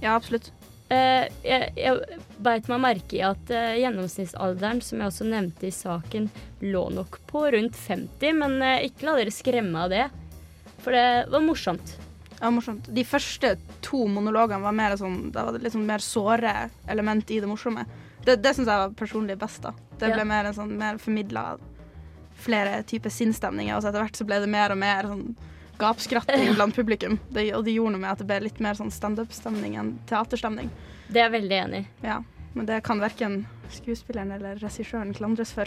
Ja, 0.00 0.14
absolutt. 0.14 0.50
Eh, 0.88 1.28
jeg 1.44 1.72
jeg 1.76 2.20
beit 2.40 2.68
meg 2.72 2.80
merke 2.80 3.18
i 3.18 3.24
at 3.28 3.50
eh, 3.52 3.76
gjennomsnittsalderen, 3.82 4.80
som 4.84 5.02
jeg 5.02 5.10
også 5.12 5.26
nevnte 5.28 5.68
i 5.68 5.74
saken, 5.74 6.30
lå 6.64 6.86
nok 6.96 7.20
på 7.28 7.44
rundt 7.52 7.76
50, 7.76 8.32
men 8.40 8.56
eh, 8.64 8.86
ikke 8.88 9.10
la 9.10 9.16
dere 9.20 9.34
skremme 9.34 9.84
av 9.84 9.92
det. 9.92 10.06
For 10.80 10.96
det 10.96 11.28
var 11.28 11.44
morsomt. 11.44 11.96
Ja, 12.40 12.50
morsomt. 12.54 12.86
De 12.94 13.02
første 13.04 13.56
to 13.82 14.04
monologene 14.06 14.62
var 14.62 14.72
mer 14.76 14.94
sånn 15.00 15.32
Da 15.34 15.44
var 15.48 15.58
det 15.58 15.72
sånn 15.74 15.86
mer 15.88 15.98
såre 16.04 16.70
element 16.86 17.30
i 17.34 17.40
det 17.42 17.48
morsomme. 17.50 17.84
Det, 18.24 18.36
det 18.42 18.52
syns 18.54 18.68
jeg 18.68 18.82
var 18.84 18.94
personlig 18.98 19.38
best, 19.40 19.62
da. 19.62 19.72
Det 19.98 20.12
ble 20.12 20.22
Ja. 20.22 20.24
mer 20.24 20.52
sånn 20.54 20.76
mer 20.78 20.98
formidla 21.02 21.58
flere 22.38 22.82
typer 22.86 23.10
sinnsstemninger, 23.10 23.74
og 23.74 23.82
så 23.82 23.88
etter 23.90 24.04
hvert 24.04 24.16
så 24.16 24.24
ble 24.26 24.38
det 24.44 24.48
mer 24.48 24.70
og 24.70 24.78
mer 24.78 25.02
sånn 25.10 25.36
gapskratting 25.78 26.54
blant 26.58 26.74
publikum. 26.76 27.18
Det, 27.30 27.48
og 27.56 27.64
det 27.66 27.74
gjorde 27.74 27.96
noe 27.96 28.02
med 28.04 28.10
at 28.12 28.18
det 28.22 28.26
ble 28.30 28.40
litt 28.46 28.60
mer 28.62 28.74
sånn 28.78 28.92
standup-stemning 28.94 29.74
enn 29.80 29.96
teaterstemning. 30.06 30.70
Det 31.08 31.18
er 31.22 31.26
jeg 31.30 31.34
veldig 31.40 31.58
enig 31.64 31.80
i. 31.82 31.88
Ja. 32.06 32.20
Men 32.54 32.66
det 32.66 32.82
kan 32.86 33.00
verken 33.02 33.40
skuespilleren 33.74 34.30
eller 34.38 34.56
regissøren 34.62 35.10
klandres 35.14 35.50
for. 35.54 35.66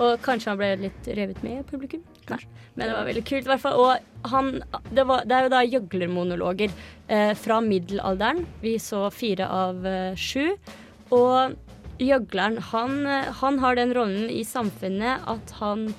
Og 0.00 0.22
kanskje 0.24 0.52
han 0.52 0.60
ble 0.60 0.70
litt 0.86 1.08
revet 1.12 1.42
med 1.44 1.60
i 1.60 1.66
publikum. 1.68 2.04
Nei. 2.30 2.40
Men 2.74 2.88
det 2.88 2.94
var 2.96 3.08
veldig 3.10 3.24
kult, 3.28 3.44
i 3.44 3.50
hvert 3.50 3.62
fall. 3.62 3.82
Og 3.82 4.30
han, 4.32 4.54
det, 4.88 5.04
var, 5.08 5.26
det 5.28 5.36
er 5.36 5.44
jo 5.44 5.52
da 5.52 5.60
gjøglermonologer 5.66 6.72
eh, 7.12 7.34
fra 7.36 7.60
middelalderen. 7.64 8.46
Vi 8.62 8.78
så 8.80 9.04
fire 9.12 9.48
av 9.52 9.86
eh, 9.86 10.16
sju. 10.16 10.54
Og 11.12 11.58
gjøgleren, 12.00 12.56
han, 12.72 13.04
han 13.42 13.60
har 13.62 13.76
den 13.78 13.92
rollen 13.94 14.30
i 14.32 14.42
samfunnet 14.48 15.28
at 15.28 15.54
han 15.60 15.90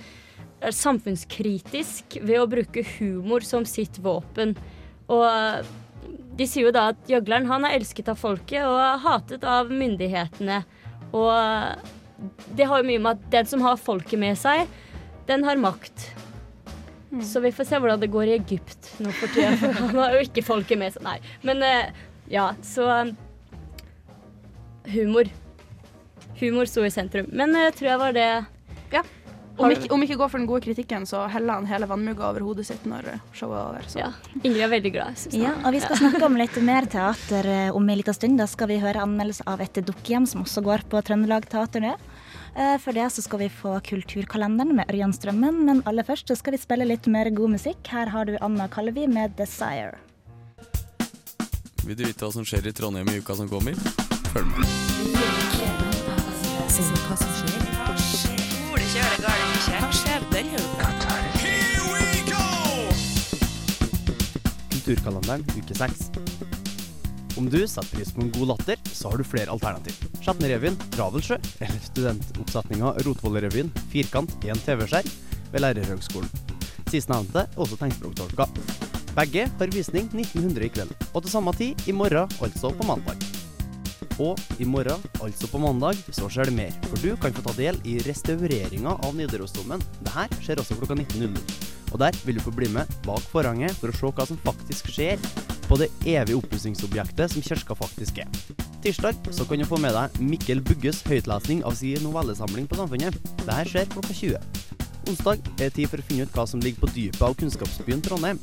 er 0.64 0.74
samfunnskritisk 0.76 2.18
ved 2.24 2.42
å 2.42 2.50
bruke 2.50 2.86
humor 2.96 3.46
som 3.46 3.68
sitt 3.68 4.00
våpen. 4.02 4.56
Og 5.12 5.28
de 6.38 6.48
sier 6.50 6.68
jo 6.68 6.76
da 6.76 6.90
at 6.94 7.10
gjøgleren 7.10 7.50
han 7.52 7.68
er 7.68 7.78
elsket 7.78 8.10
av 8.12 8.20
folket 8.20 8.66
og 8.66 9.04
hatet 9.04 9.46
av 9.48 9.70
myndighetene. 9.72 10.64
Og 11.14 11.92
det 12.58 12.68
har 12.70 12.82
jo 12.82 12.88
mye 12.88 13.02
med 13.04 13.18
at 13.18 13.32
den 13.34 13.50
som 13.50 13.64
har 13.66 13.80
folket 13.82 14.20
med 14.22 14.38
seg, 14.40 14.68
den 15.28 15.44
har 15.48 15.60
makt. 15.62 16.10
Så 17.22 17.40
vi 17.44 17.52
får 17.54 17.68
se 17.70 17.78
hvordan 17.78 18.02
det 18.02 18.10
går 18.14 18.32
i 18.32 18.38
Egypt 18.40 18.90
nå 19.04 19.12
for 19.14 19.30
tida. 19.36 19.54
For 19.62 19.76
han 19.78 20.00
har 20.00 20.16
jo 20.18 20.24
ikke 20.26 20.44
folket 20.46 20.80
med 20.82 20.96
seg. 20.96 21.06
Nei. 21.06 21.20
Men 21.46 21.62
eh, 21.68 21.94
ja, 22.34 22.50
så 22.66 22.90
eh, 22.90 23.14
Humor. 24.94 25.30
Humor 26.42 26.68
sto 26.68 26.84
i 26.84 26.92
sentrum. 26.92 27.30
Men 27.32 27.54
jeg 27.56 27.76
tror 27.78 27.90
jeg 27.92 28.02
var 28.02 28.18
det 28.18 28.28
Om 29.54 29.70
ikke, 29.70 29.90
om 29.94 30.02
ikke 30.02 30.16
går 30.18 30.32
for 30.32 30.42
den 30.42 30.48
gode 30.50 30.66
kritikken, 30.66 31.04
så 31.06 31.28
heller 31.30 31.60
han 31.60 31.68
hele 31.70 31.86
vannmugga 31.86 32.26
over 32.32 32.42
hodet 32.42 32.64
sitt 32.66 32.88
når 32.90 33.06
showet 33.38 33.54
er 33.54 33.68
over. 33.68 33.84
Så. 33.86 34.00
Ja. 34.02 34.08
Ingrid 34.42 34.64
er 34.66 34.72
veldig 34.72 34.92
glad. 34.96 35.20
Synes 35.22 35.38
Ja, 35.38 35.52
og 35.62 35.76
vi 35.76 35.82
skal 35.84 36.00
snakke 36.00 36.26
om 36.26 36.40
litt 36.40 36.58
mer 36.66 36.88
teater 36.90 37.50
eh, 37.52 37.70
om 37.70 37.86
en 37.86 38.00
liten 38.00 38.18
stund. 38.18 38.42
Da 38.42 38.48
skal 38.50 38.72
vi 38.74 38.80
høre 38.82 39.06
anmeldelse 39.06 39.46
av 39.46 39.62
et 39.62 39.78
dukkehjem 39.78 40.26
som 40.30 40.42
også 40.42 40.66
går 40.66 40.88
på 40.90 41.04
Trøndelag 41.06 41.46
Teater 41.54 41.86
nå. 41.86 41.94
Eh, 42.56 42.78
For 42.78 42.94
det 42.94 43.10
så 43.10 43.22
skal 43.22 43.40
vi 43.40 43.50
få 43.50 43.80
Kulturkalenderen 43.82 44.76
med 44.78 44.90
Ørjan 44.94 45.14
Strømmen, 45.14 45.64
men 45.66 45.82
aller 45.90 46.06
først 46.06 46.30
så 46.30 46.38
skal 46.38 46.54
vi 46.54 46.62
spille 46.62 46.86
litt 46.86 47.08
mer 47.10 47.30
god 47.34 47.56
musikk. 47.56 47.82
Her 47.90 48.12
har 48.14 48.30
du 48.30 48.38
Anna 48.42 48.68
Kallevi 48.68 49.08
med 49.08 49.36
'Desire'. 49.36 49.98
Vil 51.84 51.98
du 51.98 52.06
vite 52.06 52.24
hva 52.24 52.32
som 52.32 52.46
skjer 52.46 52.68
i 52.68 52.72
Trondheim 52.72 53.10
i 53.10 53.18
uka 53.20 53.36
som 53.36 53.50
kommer? 53.50 53.74
Følg 54.32 54.48
med. 54.48 54.68
Kulturkalenderen 64.70 65.46
uke 65.58 65.76
6. 65.76 66.23
Om 67.38 67.50
du 67.50 67.64
setter 67.68 67.90
pris 67.96 68.12
på 68.14 68.22
en 68.22 68.32
god 68.32 68.52
latter, 68.52 68.78
så 68.94 69.10
har 69.10 69.18
du 69.18 69.26
flere 69.26 69.50
alternativ. 69.50 69.96
Skjetnerevyen, 70.22 70.76
Ravelsjø, 71.00 71.40
eller 71.66 71.80
studentoppsetninga 71.82 72.92
Rotvollrevyen, 73.08 73.72
Firkant 73.90 74.36
én 74.46 74.60
TV-skjerm 74.62 75.10
ved 75.54 75.64
Lærerhøgskolen. 75.66 76.30
Sistnevnte 76.92 77.48
er 77.48 77.58
også 77.58 77.80
tegnspråktolka. 77.80 78.46
Begge 79.18 79.48
har 79.50 79.74
visning 79.74 80.12
1900 80.14 80.68
i 80.68 80.70
kveld, 80.74 80.94
og 81.14 81.24
til 81.24 81.34
samme 81.34 81.54
tid 81.58 81.88
i 81.90 81.96
morgen, 81.96 82.30
altså 82.42 82.70
på 82.70 82.86
mandag. 82.86 83.18
Og 84.22 84.38
i 84.62 84.68
morgen, 84.70 85.02
altså 85.26 85.50
på 85.50 85.62
mandag, 85.62 85.98
så 86.14 86.30
skjer 86.30 86.52
det 86.52 86.58
mer, 86.60 86.78
for 86.86 87.02
du 87.02 87.16
kan 87.18 87.34
få 87.34 87.48
ta 87.48 87.56
del 87.58 87.80
i 87.90 87.98
restaureringa 88.06 88.94
av 89.02 89.18
Nidarosdomen. 89.18 89.82
Dette 90.06 90.44
skjer 90.46 90.62
også 90.62 90.78
klokka 90.78 91.00
19.00. 91.02 91.42
Og 91.94 91.98
der 92.02 92.14
vil 92.26 92.38
du 92.38 92.46
få 92.46 92.54
bli 92.54 92.70
med 92.74 92.90
bak 93.06 93.26
forhanget 93.34 93.74
for 93.82 93.90
å 93.90 93.98
se 93.98 94.14
hva 94.14 94.30
som 94.30 94.42
faktisk 94.46 94.94
skjer 94.94 95.22
på 95.74 95.80
det 95.82 95.90
evige 96.06 96.38
oppussingsobjektet 96.38 97.32
som 97.34 97.42
kirka 97.42 97.74
faktisk 97.74 98.20
er. 98.22 98.28
Tirsdag 98.84 99.18
så 99.34 99.46
kan 99.50 99.58
du 99.58 99.66
få 99.66 99.80
med 99.82 99.96
deg 99.96 100.20
Mikkel 100.22 100.60
Bugges 100.62 101.00
høytlesning 101.08 101.64
av 101.66 101.74
sin 101.80 102.04
novellesamling 102.06 102.68
på 102.70 102.78
Samfunnet. 102.78 103.18
Dette 103.42 103.56
skjer 103.72 103.90
klokka 103.90 104.14
20. 104.14 104.38
Onsdag 105.10 105.42
er 105.58 105.72
tid 105.74 105.90
for 105.90 106.04
å 106.04 106.06
finne 106.06 106.28
ut 106.28 106.36
hva 106.38 106.46
som 106.46 106.62
ligger 106.62 106.84
på 106.84 106.92
dypet 106.94 107.24
av 107.26 107.34
kunnskapsbyen 107.40 108.04
Trondheim. 108.06 108.42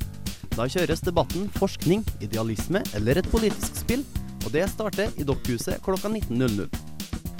Da 0.57 0.67
kjøres 0.67 1.05
debatten 1.05 1.47
forskning, 1.55 2.03
idealisme 2.19 2.81
eller 2.99 3.21
et 3.21 3.29
politisk 3.31 3.79
spill, 3.79 4.03
og 4.41 4.49
det 4.51 4.65
starter 4.73 5.15
i 5.15 5.27
Dokkhuset 5.27 5.79
klokka 5.85 6.11
19.00. 6.11 6.67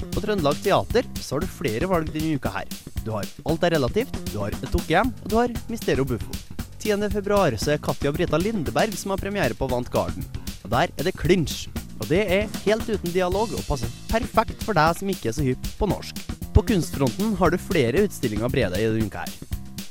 På 0.06 0.22
Trøndelag 0.24 0.56
Teater 0.64 1.10
så 1.20 1.36
har 1.36 1.44
du 1.44 1.52
flere 1.52 1.90
valg 1.90 2.08
denne 2.14 2.40
uka 2.40 2.54
her. 2.56 2.72
Du 3.04 3.12
har 3.12 3.28
Alt 3.44 3.68
er 3.68 3.76
relativt, 3.76 4.16
du 4.32 4.40
har 4.40 4.56
Et 4.56 4.72
dukkehjem, 4.72 5.12
og 5.20 5.28
du 5.28 5.38
har 5.42 5.54
Mistero 5.68 6.08
Buffo. 6.08 6.41
10. 6.82 7.10
februar 7.10 7.54
så 7.62 7.76
er 7.76 7.78
Katja 7.78 8.10
Brita 8.10 8.38
Lindeberg 8.42 8.96
som 8.98 9.12
har 9.12 9.20
premiere 9.20 9.54
på 9.54 9.68
Vant 9.70 9.86
Garden. 9.92 10.24
Og 10.64 10.70
der 10.72 10.90
er 10.90 11.06
det 11.06 11.14
clinch. 11.14 11.68
Og 12.00 12.08
det 12.10 12.24
er 12.26 12.48
helt 12.64 12.88
uten 12.90 13.12
dialog 13.14 13.52
og 13.54 13.62
passer 13.68 13.90
perfekt 14.10 14.64
for 14.66 14.74
deg 14.74 14.96
som 14.98 15.12
ikke 15.12 15.28
er 15.30 15.36
så 15.36 15.44
hypp 15.46 15.68
på 15.78 15.86
norsk. 15.86 16.18
På 16.50 16.64
kunstfronten 16.66 17.36
har 17.38 17.52
du 17.54 17.58
flere 17.62 18.02
utstillinger 18.02 18.50
brede 18.50 18.80
i 18.80 18.88
denne 18.88 19.06
uka 19.06 19.22
her. 19.22 19.36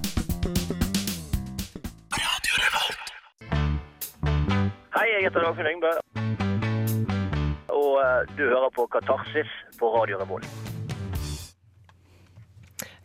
Hei, 4.94 5.08
jeg 5.10 5.24
heter 5.26 5.42
Dagfinn 5.42 5.72
Yngve. 5.72 5.94
Og 7.74 7.98
eh, 7.98 8.20
du 8.38 8.44
hører 8.46 8.70
på 8.76 8.86
Katarsis 8.94 9.50
på 9.80 9.90
Radio 9.96 10.22
Revolt. 10.22 10.46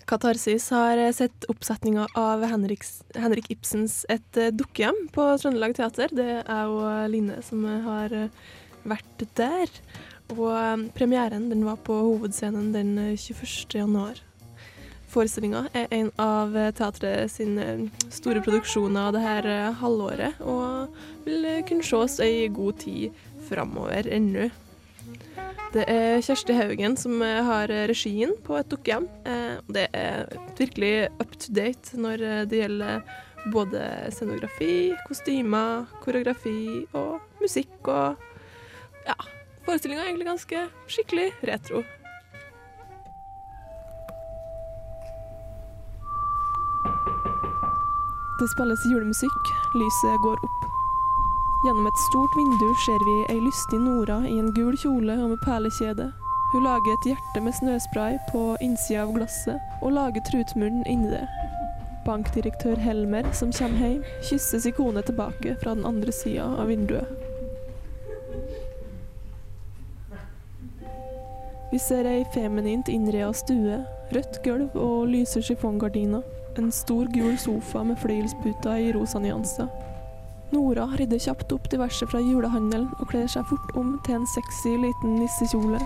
Katarsis 0.09 0.68
har 0.72 1.01
sett 1.16 1.48
oppsetninga 1.53 2.07
av 2.16 2.44
Henriks, 2.48 3.03
Henrik 3.16 3.48
Ibsens 3.53 4.03
Et 4.12 4.40
eh, 4.40 4.53
dukkehjem 4.53 5.07
på 5.16 5.31
Trøndelag 5.40 5.77
Teater. 5.81 6.12
Det 6.12 6.31
er 6.44 6.68
jo 6.68 6.85
Line 7.09 7.40
som 7.44 7.64
har 7.88 8.12
eh, 8.12 8.29
vært 8.85 9.27
der. 9.40 9.72
Og 10.34 10.48
eh, 10.52 10.88
premieren 10.96 11.48
den 11.50 11.64
var 11.64 11.78
på 11.84 11.94
hovedscenen 11.96 12.72
den 12.74 12.96
eh, 13.00 13.14
21. 13.16 13.78
januar. 13.80 14.20
Forestillinga 15.08 15.64
er 15.72 15.86
en 15.94 16.10
av 16.20 16.56
eh, 16.56 16.70
teatret 16.76 17.32
sine 17.32 17.88
store 18.12 18.42
produksjoner 18.44 19.14
det 19.16 19.22
her 19.24 19.48
eh, 19.48 19.76
halvåret, 19.80 20.40
og 20.44 20.92
vil 21.24 21.46
kunne 21.68 21.86
ses 21.86 22.18
ei 22.24 22.48
god 22.52 22.82
tid 22.84 23.22
framover 23.48 24.10
ennå. 24.12 24.50
Det 25.72 25.84
er 25.88 26.20
Kjersti 26.24 26.54
Haugen 26.56 26.96
som 26.96 27.20
har 27.20 27.68
regien 27.88 28.34
på 28.44 28.56
et 28.56 28.68
dukkehjem. 28.68 29.08
Eh, 29.28 29.56
Det 29.68 29.88
er 29.96 30.28
virkelig 30.60 31.08
up 31.20 31.32
to 31.40 31.52
date 31.52 31.96
når 31.96 32.44
det 32.48 32.60
gjelder 32.62 33.02
både 33.52 33.80
scenografi, 34.12 34.92
kostymer, 35.08 35.88
koreografi 36.04 36.84
og 36.92 37.20
musikk 37.40 37.88
og 37.88 38.24
Ja, 39.08 39.14
forestillinga 39.68 40.02
er 40.02 40.09
egentlig 40.09 40.26
ganske 40.31 40.61
skikkelig 40.88 41.28
retro. 41.50 41.83
Det 48.38 48.46
spilles 48.54 48.87
julemusikk, 48.87 49.50
lyset 49.74 50.22
går 50.24 50.40
opp. 50.46 50.64
Gjennom 51.66 51.88
et 51.90 52.00
stort 52.07 52.37
vindu 52.38 52.68
ser 52.87 53.02
vi 53.02 53.16
ei 53.35 53.40
lystig 53.42 53.81
Nora 53.83 54.20
i 54.31 54.38
en 54.38 54.52
gul 54.54 54.78
kjole 54.78 55.18
og 55.18 55.35
med 55.35 55.42
perlekjede. 55.44 56.12
Hun 56.52 56.64
lager 56.64 56.94
et 56.94 57.09
hjerte 57.11 57.42
med 57.44 57.57
snøspray 57.59 58.16
på 58.31 58.44
innsida 58.64 59.02
av 59.04 59.16
glasset, 59.18 59.59
og 59.83 59.92
lager 59.98 60.24
trutmunnen 60.31 60.87
inni 60.88 61.11
det. 61.12 61.26
Bankdirektør 62.07 62.78
Helmer, 62.81 63.26
som 63.37 63.52
kommer 63.52 63.85
hjem, 63.85 64.07
kysser 64.31 64.62
sin 64.64 64.78
kone 64.78 65.02
tilbake 65.04 65.59
fra 65.61 65.74
den 65.74 65.85
andre 65.85 66.14
sida 66.14 66.46
av 66.62 66.70
vinduet. 66.72 67.27
Vi 71.70 71.78
ser 71.78 72.07
ei 72.09 72.24
feminint 72.33 72.88
innreda 72.88 73.28
stue, 73.37 73.83
rødt 74.14 74.38
gulv 74.44 74.76
og 74.81 75.11
lyse 75.12 75.42
chiffongardiner. 75.44 76.22
En 76.57 76.70
stor 76.72 77.04
gul 77.12 77.37
sofa 77.38 77.83
med 77.85 78.00
fløyelsputer 78.00 78.81
i 78.87 78.92
rosa 78.96 79.20
nyanser. 79.20 79.68
Nora 80.48 80.87
rydder 80.96 81.20
kjapt 81.20 81.52
opp 81.52 81.68
diverse 81.68 82.09
fra 82.09 82.22
julehandelen 82.24 82.88
og 82.96 83.11
kler 83.12 83.28
seg 83.28 83.44
fort 83.50 83.76
om 83.76 83.98
til 84.07 84.16
en 84.16 84.26
sexy 84.33 84.72
liten 84.81 85.18
nissekjole. 85.20 85.83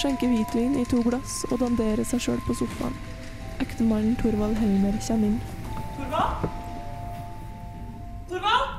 Skjenker 0.00 0.32
hvitvin 0.32 0.78
i 0.80 0.88
to 0.88 1.02
glass 1.04 1.42
og 1.52 1.60
danderer 1.60 2.08
seg 2.08 2.24
sjøl 2.24 2.40
på 2.48 2.56
sofaen. 2.56 2.96
Ektemannen 3.60 4.16
Torvald 4.16 4.56
Helmer 4.62 4.96
kommer 5.04 5.28
inn. 5.28 5.40
Torvald? 5.98 6.52
Torvald? 8.32 8.76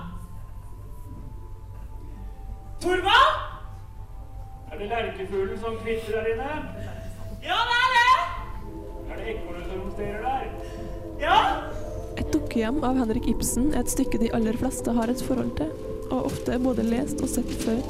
Torvald? 2.81 3.28
Er 4.79 4.83
det 4.83 4.95
lerkefuglen 4.95 5.57
som 5.59 5.73
kvitrer 5.83 6.23
der 6.23 6.27
inne? 6.33 6.51
Ja, 7.43 7.55
det 7.67 7.79
er 7.83 7.95
det! 7.95 8.11
Er 9.11 9.17
det 9.17 9.25
ekornet 9.33 9.65
som 9.67 9.81
romsterer 9.81 10.21
der? 10.23 10.45
Ja! 11.19 11.39
Et 12.15 12.29
dukkehjem 12.31 12.79
av 12.87 12.95
Henrik 13.01 13.27
Ibsen 13.27 13.73
er 13.73 13.81
et 13.81 13.91
stykke 13.91 14.21
de 14.21 14.29
aller 14.37 14.55
fleste 14.55 14.93
har 14.95 15.11
et 15.11 15.23
forhold 15.27 15.51
til, 15.59 15.73
og 16.13 16.29
ofte 16.29 16.55
er 16.55 16.63
både 16.63 16.85
lest 16.87 17.19
og 17.19 17.27
sett 17.27 17.51
før. 17.59 17.81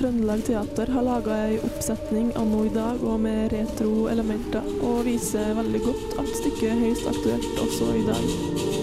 Trøndelag 0.00 0.46
Teater 0.48 0.94
har 0.96 1.04
laga 1.04 1.36
ei 1.50 1.58
oppsetning 1.60 2.32
anno 2.40 2.64
i 2.64 2.72
dag 2.72 3.04
og 3.04 3.20
med 3.26 3.52
retro 3.52 4.06
elementer, 4.14 4.64
og 4.80 5.04
viser 5.10 5.52
veldig 5.60 5.84
godt 5.90 6.16
at 6.24 6.32
stykket 6.40 6.70
er 6.70 6.80
høyst 6.86 7.12
aktuelt 7.12 7.66
også 7.66 7.92
i 8.00 8.06
dag. 8.08 8.81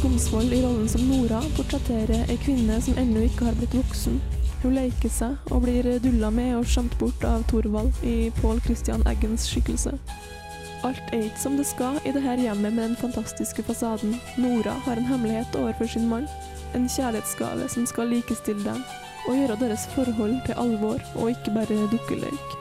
Skomsvold 0.00 0.52
i 0.52 0.62
rollen 0.62 0.88
som 0.88 1.02
Nora 1.08 1.42
portretterer 1.56 2.30
ei 2.32 2.36
kvinne 2.40 2.78
som 2.80 2.96
ennå 2.96 3.26
ikke 3.26 3.44
har 3.44 3.56
blitt 3.58 3.74
voksen. 3.76 4.14
Hun 4.62 4.72
leker 4.72 5.12
seg 5.12 5.52
og 5.52 5.66
blir 5.66 5.84
dulla 6.00 6.30
med 6.32 6.54
og 6.56 6.64
skjemt 6.72 6.96
bort 6.96 7.26
av 7.28 7.44
Thorvald 7.50 8.00
i 8.08 8.30
Pål 8.38 8.62
Christian 8.64 9.04
Eggens 9.10 9.44
skikkelse. 9.50 9.92
Alt 10.88 11.12
er 11.12 11.26
ikke 11.26 11.42
som 11.42 11.60
det 11.60 11.68
skal 11.68 12.00
i 12.08 12.14
dette 12.16 12.38
hjemmet 12.40 12.72
med 12.72 12.80
den 12.86 12.96
fantastiske 12.96 13.66
fasaden. 13.68 14.16
Nora 14.40 14.78
har 14.88 14.96
en 14.96 15.12
hemmelighet 15.12 15.60
overfor 15.60 15.92
sin 15.92 16.08
mann. 16.08 16.24
En 16.72 16.88
kjærlighetsgave 16.88 17.68
som 17.68 17.84
skal 17.84 18.08
likestille 18.16 18.64
dem 18.64 18.80
og 19.28 19.36
gjøre 19.36 19.60
deres 19.66 19.84
forhold 19.92 20.38
til 20.48 20.62
alvor 20.64 20.96
og 21.20 21.34
ikke 21.34 21.58
bare 21.60 21.82
dukkeleik. 21.92 22.60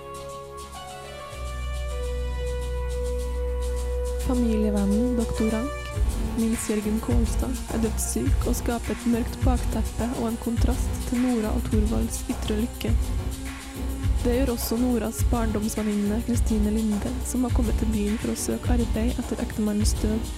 Familievennen 4.27 5.15
Dr. 5.15 5.55
Rank 5.55 5.88
Nils 6.39 6.69
Jørgen 6.69 6.99
Kålstad 7.03 7.75
er 7.75 7.81
dødssyk 7.83 8.47
og 8.47 8.55
skaper 8.59 8.95
et 8.95 9.07
mørkt 9.11 9.39
bakteppe 9.43 10.07
og 10.21 10.29
en 10.29 10.39
kontrast 10.43 11.01
til 11.09 11.23
Nora 11.25 11.51
og 11.55 11.65
Thorvalds 11.67 12.21
ytre 12.31 12.61
lykke. 12.61 12.93
Det 14.23 14.33
gjør 14.35 14.53
også 14.53 14.77
Noras 14.79 15.19
barndomsvenninne 15.31 16.21
Kristine 16.27 16.71
Linde, 16.75 17.11
som 17.25 17.43
har 17.43 17.53
kommet 17.55 17.77
til 17.79 17.91
byen 17.93 18.17
for 18.19 18.33
å 18.33 18.39
søke 18.39 18.73
arbeid 18.75 19.19
etter 19.21 19.43
ektemannens 19.45 19.93
død. 20.01 20.31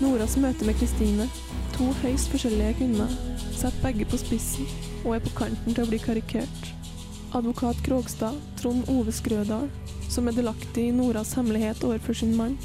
Noras 0.00 0.36
møte 0.38 0.66
med 0.68 0.78
Kristine, 0.78 1.26
to 1.74 1.88
høyst 2.04 2.30
forskjellige 2.30 2.76
kvinner, 2.78 3.10
setter 3.50 3.82
begge 3.82 4.06
på 4.06 4.20
spissen 4.22 4.70
og 5.02 5.16
er 5.16 5.24
på 5.24 5.34
kanten 5.42 5.74
til 5.74 5.82
å 5.82 5.90
bli 5.90 5.98
karikert. 6.02 6.70
Advokat 7.34 7.82
Krogstad, 7.86 8.38
Trond 8.62 8.86
Ove 8.90 9.12
Skrødal, 9.14 9.66
som 10.10 10.30
er 10.30 10.38
delaktig 10.38 10.88
i 10.88 10.94
Noras 10.94 11.34
hemmelighet 11.38 11.82
overfor 11.86 12.16
sin 12.22 12.36
mann, 12.38 12.56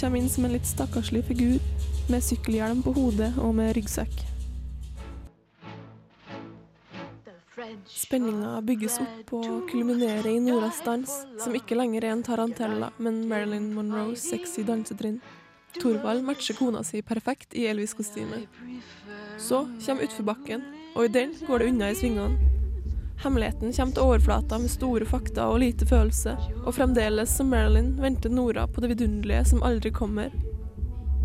kommer 0.00 0.18
inn 0.18 0.30
som 0.30 0.46
en 0.46 0.54
litt 0.54 0.66
stakkarslig 0.66 1.24
figur, 1.26 1.58
med 2.08 2.24
sykkelhjelm 2.24 2.82
på 2.86 2.94
hodet 2.96 3.34
og 3.42 3.54
med 3.58 3.74
ryggsekk. 3.76 4.24
Spenninga 7.90 8.60
bygges 8.64 9.00
opp 9.02 9.32
og 9.36 9.66
kulminerer 9.68 10.28
i 10.30 10.38
Noras 10.40 10.78
dans, 10.86 11.10
som 11.42 11.56
ikke 11.58 11.76
lenger 11.76 12.06
er 12.06 12.14
en 12.14 12.22
tarantella, 12.24 12.92
men 13.02 13.24
Marilyn 13.28 13.72
Monroes 13.74 14.22
sexy 14.30 14.62
dansetrinn. 14.66 15.18
Thorvald 15.78 16.24
matcher 16.24 16.56
kona 16.58 16.84
si 16.86 17.02
perfekt 17.02 17.56
i 17.58 17.66
Elvis-kostyme. 17.68 18.44
Så 19.38 19.64
kommer 19.84 20.06
utforbakken, 20.06 20.64
og 20.94 21.08
i 21.08 21.12
den 21.18 21.34
går 21.46 21.58
det 21.58 21.72
unna 21.72 21.90
i 21.90 21.98
svingene. 21.98 22.57
Hemmeligheten 23.18 23.72
kommer 23.74 23.94
til 23.94 24.04
overflata 24.04 24.58
med 24.62 24.70
store 24.70 25.06
fakta 25.08 25.48
og 25.50 25.58
lite 25.58 25.86
følelse, 25.90 26.36
og 26.62 26.74
fremdeles 26.76 27.32
som 27.34 27.50
Marilyn 27.50 27.96
venter 27.98 28.30
Nora 28.30 28.68
på 28.70 28.84
det 28.84 28.92
vidunderlige 28.92 29.42
som 29.50 29.64
aldri 29.66 29.90
kommer. 29.90 30.30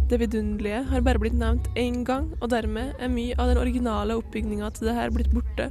Det 0.09 0.17
vidunderlige 0.19 0.81
har 0.89 1.05
bare 1.05 1.21
blitt 1.21 1.37
nevnt 1.37 1.69
én 1.77 2.01
gang, 2.05 2.31
og 2.41 2.49
dermed 2.49 2.97
er 2.97 3.13
mye 3.13 3.37
av 3.37 3.51
den 3.51 3.61
originale 3.61 4.17
oppbygninga 4.17 4.71
til 4.73 4.89
det 4.89 4.97
her 4.97 5.13
blitt 5.13 5.29
borte. 5.35 5.69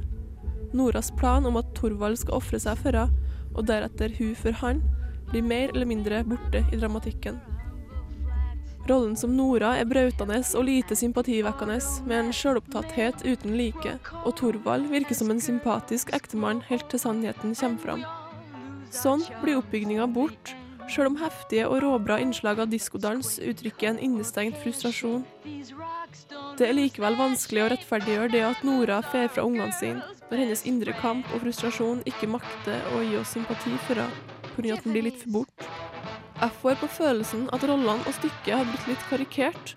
Noras 0.73 1.11
plan 1.19 1.45
om 1.45 1.59
at 1.59 1.75
Thorvald 1.75 2.17
skal 2.21 2.39
ofre 2.39 2.59
seg 2.59 2.79
for 2.79 2.95
henne, 2.95 3.19
og 3.53 3.67
deretter 3.67 4.15
hun 4.17 4.31
for 4.39 4.55
han, 4.63 4.79
blir 5.29 5.43
mer 5.45 5.73
eller 5.73 5.85
mindre 5.91 6.23
borte 6.25 6.63
i 6.71 6.79
dramatikken. 6.79 7.37
Rollen 8.83 9.15
som 9.15 9.31
Nora 9.31 9.77
er 9.79 9.87
brautende 9.87 10.41
og 10.43 10.65
lite 10.67 10.95
sympativekkende, 10.99 11.77
med 12.03 12.17
en 12.17 12.33
sjølopptatthet 12.35 13.21
uten 13.23 13.55
like, 13.55 13.93
og 14.25 14.35
Thorvald 14.35 14.89
virker 14.91 15.15
som 15.15 15.31
en 15.31 15.39
sympatisk 15.39 16.11
ektemann 16.11 16.59
helt 16.67 16.89
til 16.91 16.99
sannheten 16.99 17.55
kommer 17.55 17.79
fram. 17.85 18.03
Sånn 18.91 19.23
blir 19.39 19.61
oppbygninga 19.61 20.09
bort, 20.11 20.51
sjøl 20.91 21.13
om 21.13 21.15
heftige 21.21 21.69
og 21.69 21.79
råbra 21.85 22.19
innslag 22.25 22.59
av 22.59 22.73
diskodans 22.73 23.37
uttrykker 23.39 23.93
en 23.93 24.03
innestengt 24.03 24.59
frustrasjon. 24.59 25.23
Det 26.59 26.67
er 26.67 26.75
likevel 26.75 27.15
vanskelig 27.15 27.63
å 27.63 27.71
rettferdiggjøre 27.71 28.35
det 28.35 28.43
at 28.49 28.67
Nora 28.67 28.99
fer 29.13 29.31
fra 29.31 29.47
ungene 29.47 29.71
sine, 29.79 30.03
når 30.27 30.43
hennes 30.43 30.67
indre 30.67 30.99
kamp 30.99 31.31
og 31.31 31.45
frustrasjon 31.45 32.03
ikke 32.09 32.33
makter 32.35 32.83
å 32.91 33.01
gi 33.07 33.15
oss 33.21 33.31
sympati 33.37 33.79
for 33.87 34.03
henne, 34.03 34.31
pga. 34.57 34.75
at 34.75 34.83
den 34.83 34.91
blir 34.91 35.07
litt 35.07 35.23
for 35.23 35.39
bort. 35.39 35.92
Jeg 36.43 36.51
får 36.59 36.75
på 36.75 36.87
følelsen 36.91 37.43
at 37.55 37.61
rollene 37.63 38.03
og 38.03 38.15
stykket 38.17 38.49
har 38.51 38.65
blitt 38.67 38.87
litt 38.89 39.03
karikert. 39.07 39.69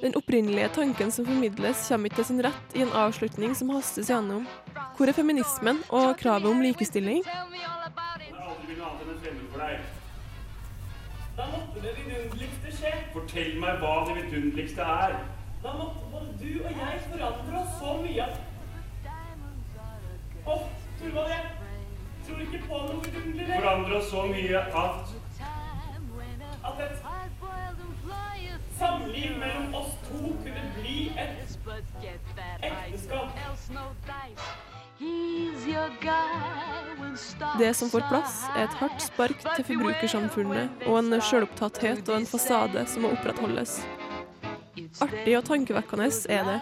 Den 0.00 0.14
opprinnelige 0.16 0.70
tanken 0.72 1.10
som 1.12 1.26
formidles, 1.28 1.82
kommer 1.84 2.08
ikke 2.08 2.22
til 2.22 2.26
sin 2.30 2.40
rett 2.46 2.76
i 2.78 2.80
en 2.80 2.94
avslutning 2.96 3.52
som 3.58 3.68
hastes 3.74 4.08
gjennom. 4.08 4.46
Hvor 4.96 5.10
er 5.10 5.16
feminismen 5.18 5.82
og 5.92 6.14
kravet 6.22 6.48
om 6.48 6.62
likestilling? 6.64 7.20
Da 11.36 11.48
måtte 11.50 11.82
det 11.82 11.92
vidunderligste 11.98 12.72
skje. 12.72 12.92
Fortell 13.12 13.58
meg 13.60 13.84
hva 13.84 13.92
det 14.08 14.14
vidunderligste 14.22 14.86
er. 14.94 15.18
Da 15.66 15.74
måtte 15.76 16.08
både 16.14 16.30
du 16.40 16.50
og 16.62 16.72
jeg 16.72 17.02
forandre 17.10 17.60
oss 17.60 17.76
så 17.82 17.98
mye 18.00 18.30
at 18.30 18.40
Å, 20.44 20.56
Thorvald, 21.02 21.36
jeg 21.36 21.44
tror 22.24 22.40
ikke 22.48 22.62
på 22.64 22.80
noe 22.86 23.04
vidunderlig. 23.10 23.50
Forandre 23.58 24.00
oss 24.00 24.08
så 24.14 24.24
mye 24.32 24.64
at 24.84 25.14
At 26.64 26.80
et 26.80 26.96
samliv 28.78 29.38
mellom 29.38 29.74
oss 29.74 29.92
to 30.08 30.18
kunne 30.18 30.72
bli 30.78 31.12
et 31.18 31.44
ekteskap. 32.62 33.28
Det 37.58 37.74
som 37.74 37.90
får 37.90 38.02
plass, 38.08 38.44
er 38.56 38.64
et 38.64 38.78
hardt 38.78 39.02
spark 39.02 39.44
til 39.56 39.64
forbrukersamfunnet 39.68 40.86
og 40.86 40.98
en 40.98 41.20
sjølopptatthet 41.20 42.08
og 42.08 42.16
en 42.20 42.26
fasade 42.26 42.86
som 42.90 43.04
må 43.04 43.12
opprettholdes. 43.16 43.76
Artig 45.02 45.36
og 45.38 45.44
tankevekkende 45.48 46.08
er 46.30 46.44
det. 46.48 46.58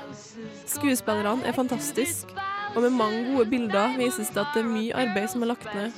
Skuespillerne 0.67 1.45
er 1.45 1.53
fantastiske, 1.53 2.35
og 2.75 2.83
med 2.83 2.91
mange 2.91 3.25
gode 3.33 3.51
bilder 3.51 3.97
vises 3.99 4.33
det 4.33 4.41
at 4.45 4.55
det 4.55 4.65
er 4.65 4.71
mye 4.71 4.95
arbeid 5.05 5.29
som 5.29 5.43
er 5.43 5.53
lagt 5.53 5.75
ned. 5.75 5.93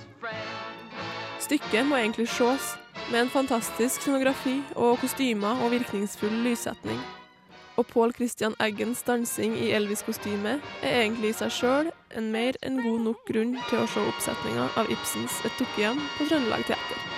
Stykket 1.41 1.87
må 1.87 1.97
egentlig 1.97 2.29
ses, 2.29 2.75
med 3.11 3.21
en 3.21 3.33
fantastisk 3.33 4.03
scenografi 4.03 4.57
og 4.77 4.99
kostymer 5.03 5.61
og 5.65 5.75
virkningsfull 5.75 6.35
lyssetning. 6.47 7.01
Og 7.77 7.87
Pål 7.91 8.15
Christian 8.15 8.55
Eggens 8.63 9.03
dansing 9.03 9.57
i 9.59 9.73
Elvis-kostyme 9.75 10.61
er 10.83 11.01
egentlig 11.01 11.33
i 11.33 11.39
seg 11.41 11.57
sjøl 11.57 11.91
en 12.15 12.31
mer 12.35 12.59
enn 12.63 12.79
god 12.85 13.03
nok 13.09 13.27
grunn 13.31 13.59
til 13.71 13.83
å 13.83 13.91
se 13.91 14.07
oppsetninga 14.13 14.71
av 14.79 14.95
Ibsens 14.95 15.43
Et 15.43 15.59
dukkehjem 15.59 16.01
på 16.19 16.31
Trøndelag 16.31 16.71
Teater. 16.71 17.14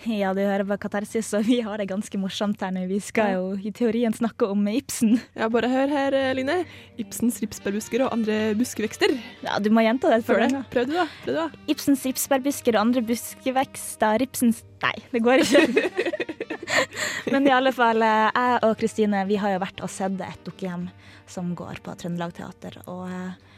Ja, 0.20 0.32
du 0.32 0.40
hører 0.40 0.64
på 0.64 0.76
Katarsis, 0.80 1.28
og 1.36 1.44
vi 1.44 1.60
har 1.64 1.80
det 1.80 1.88
ganske 1.90 2.18
morsomt 2.20 2.60
her 2.64 2.72
nå. 2.74 2.86
Vi 2.88 3.00
skal 3.04 3.34
jo 3.36 3.50
i 3.60 3.72
teorien 3.74 4.14
snakke 4.16 4.48
om 4.48 4.64
Ibsen. 4.70 5.18
Ja, 5.40 5.48
bare 5.52 5.68
hør 5.70 5.92
her, 5.92 6.16
Line. 6.36 6.62
Ibsens 7.00 7.40
ripsbærbusker 7.42 8.06
og 8.06 8.14
andre 8.14 8.54
buskevekster. 8.58 9.12
Ja, 9.44 9.58
du 9.62 9.70
må 9.74 9.84
gjenta 9.84 10.10
det. 10.12 10.22
et 10.22 10.28
Prøv 10.30 10.42
det. 10.46 10.62
Prøv 10.72 10.88
det, 10.88 10.96
da. 10.96 11.06
Prøv 11.24 11.36
det, 11.36 11.44
da. 11.44 11.64
Ibsens 11.74 12.04
ripsbærbusker 12.08 12.76
og 12.76 12.82
andre 12.86 13.04
buskevekster 13.10 14.20
Ripsens 14.24 14.64
Nei, 14.80 14.94
det 15.12 15.20
går 15.20 15.42
ikke. 15.44 16.30
Men 17.32 17.44
i 17.44 17.52
alle 17.52 17.72
fall, 17.76 18.00
eh, 18.00 18.30
jeg 18.32 18.60
og 18.64 18.78
Kristine 18.80 19.26
vi 19.28 19.36
har 19.40 19.52
jo 19.52 19.60
vært 19.60 19.82
og 19.84 19.92
sett 19.92 20.16
et 20.24 20.40
dukkehjem 20.46 20.86
som 21.30 21.52
går 21.58 21.82
på 21.84 21.92
Trøndelag 22.00 22.32
Teater. 22.38 22.80
Og 22.88 23.04
eh, 23.12 23.49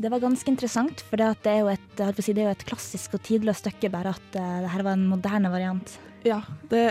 det 0.00 0.10
var 0.12 0.22
ganske 0.22 0.48
interessant, 0.48 1.02
for 1.10 1.20
det, 1.20 1.26
er 1.50 1.58
jo 1.60 1.68
et, 1.72 1.98
si, 2.24 2.32
det 2.32 2.44
er 2.44 2.48
jo 2.50 2.54
et 2.56 2.68
klassisk 2.68 3.18
og 3.18 3.24
tidløst 3.26 3.66
stykke, 3.66 3.90
bare 3.92 4.14
at 4.16 4.38
uh, 4.38 4.54
det 4.64 4.70
her 4.72 4.84
var 4.86 4.96
en 4.96 5.08
moderne 5.10 5.50
variant. 5.52 5.98
Ja, 6.24 6.42
det 6.68 6.84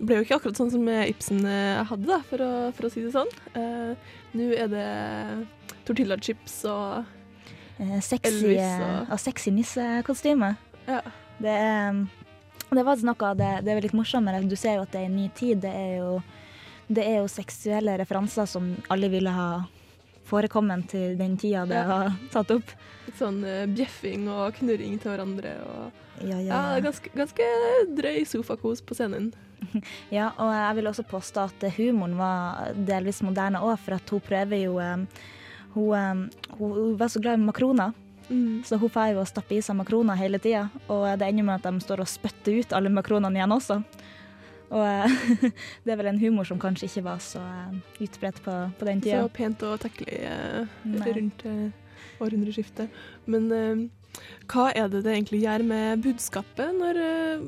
ble 0.00 0.18
jo 0.18 0.24
ikke 0.24 0.36
akkurat 0.38 0.58
sånn 0.60 0.72
som 0.72 0.84
Ibsen 0.84 1.44
eh, 1.48 1.78
hadde, 1.88 2.04
da, 2.10 2.18
for 2.28 2.42
å, 2.44 2.48
for 2.76 2.88
å 2.88 2.90
si 2.92 3.04
det 3.06 3.12
sånn. 3.14 3.30
Uh, 3.56 3.92
Nå 4.36 4.50
er 4.52 4.68
det 4.68 4.88
tortillachips 5.88 6.58
og 6.68 7.06
uh, 7.80 7.98
sexy, 8.04 8.56
og- 8.58 9.12
og 9.14 9.22
sexy 9.22 9.52
nissekostyme. 9.56 10.50
Ja. 10.90 11.00
Det, 11.40 11.56
det 12.72 12.84
var 12.84 13.00
noe 13.04 13.30
av 13.30 13.40
det, 13.40 13.52
det 13.64 13.72
er 13.72 13.84
litt 13.84 13.96
morsommere. 13.96 14.42
Du 14.44 14.56
ser 14.60 14.76
jo 14.76 14.84
at 14.84 14.92
det 14.92 15.02
er 15.04 15.08
en 15.08 15.16
ny 15.22 15.30
tid. 15.36 15.64
Det 15.64 15.72
er 15.72 15.96
jo, 16.02 16.10
det 16.88 17.04
er 17.04 17.18
jo 17.22 17.32
seksuelle 17.32 17.96
referanser 18.00 18.48
som 18.50 18.74
alle 18.92 19.08
ville 19.12 19.32
ha 19.32 19.48
forekommet 20.26 20.88
til 20.90 21.16
den 21.18 21.36
tida 21.40 21.64
det 21.68 21.82
var 21.88 22.12
tatt 22.34 22.52
opp. 22.54 22.74
litt 23.06 23.18
sånn 23.20 23.42
eh, 23.46 23.66
bjeffing 23.70 24.28
og 24.32 24.56
knurring 24.58 24.98
til 25.02 25.12
hverandre. 25.14 25.56
Og, 25.66 26.02
Ja, 26.24 26.38
ja. 26.40 26.48
ja, 26.48 26.80
ganske, 26.80 27.10
ganske 27.12 27.46
drøy 27.98 28.22
sofakos 28.24 28.80
på 28.82 28.96
scenen. 28.96 29.32
Ja, 30.12 30.30
og 30.36 30.52
jeg 30.52 30.76
vil 30.78 30.88
også 30.90 31.04
påstå 31.08 31.46
at 31.48 31.64
humoren 31.76 32.16
var 32.18 32.72
delvis 32.76 33.22
moderne 33.24 33.60
òg, 33.64 33.78
for 33.80 33.96
at 33.96 34.10
hun 34.12 34.24
prøver 34.24 34.62
jo 34.62 34.78
eh, 34.80 35.22
hun, 35.76 35.94
eh, 35.96 36.56
hun, 36.58 36.72
hun 36.72 36.98
var 37.00 37.12
så 37.12 37.20
glad 37.20 37.40
i 37.40 37.46
makroner. 37.46 37.94
Mm. 38.28 38.64
Så 38.66 38.76
hun 38.80 38.90
får 38.90 39.14
jo 39.14 39.24
stappe 39.28 39.54
i 39.54 39.62
seg 39.62 39.78
makroner 39.78 40.18
hele 40.18 40.40
tida, 40.42 40.66
og 40.88 41.06
det 41.18 41.28
ender 41.28 41.46
med 41.46 41.60
at 41.60 41.68
de 41.68 41.84
står 41.84 42.02
og 42.02 42.10
spytter 42.10 42.58
ut 42.58 42.74
alle 42.74 42.90
makronene 42.90 43.38
igjen 43.38 43.54
også. 43.54 43.80
Og 44.74 44.82
eh, 44.82 45.50
det 45.84 45.94
er 45.94 46.00
vel 46.00 46.10
en 46.10 46.22
humor 46.22 46.48
som 46.48 46.60
kanskje 46.62 46.88
ikke 46.90 47.06
var 47.06 47.20
så 47.24 47.42
eh, 47.42 47.76
utbredt 48.06 48.42
på, 48.44 48.56
på 48.78 48.88
den 48.88 49.02
tida. 49.04 49.22
Så 49.22 49.34
pent 49.36 49.66
og 49.66 49.78
tekkelig 49.84 50.22
eh, 50.26 50.80
rundt 51.06 51.46
århundreskiftet. 52.22 52.92
Men 53.28 53.48
hva 54.48 54.70
er 54.72 54.86
det 54.88 55.02
det 55.04 55.12
egentlig 55.12 55.42
gjør 55.42 55.64
med 55.68 56.04
budskapet 56.04 56.70
når, 56.72 57.00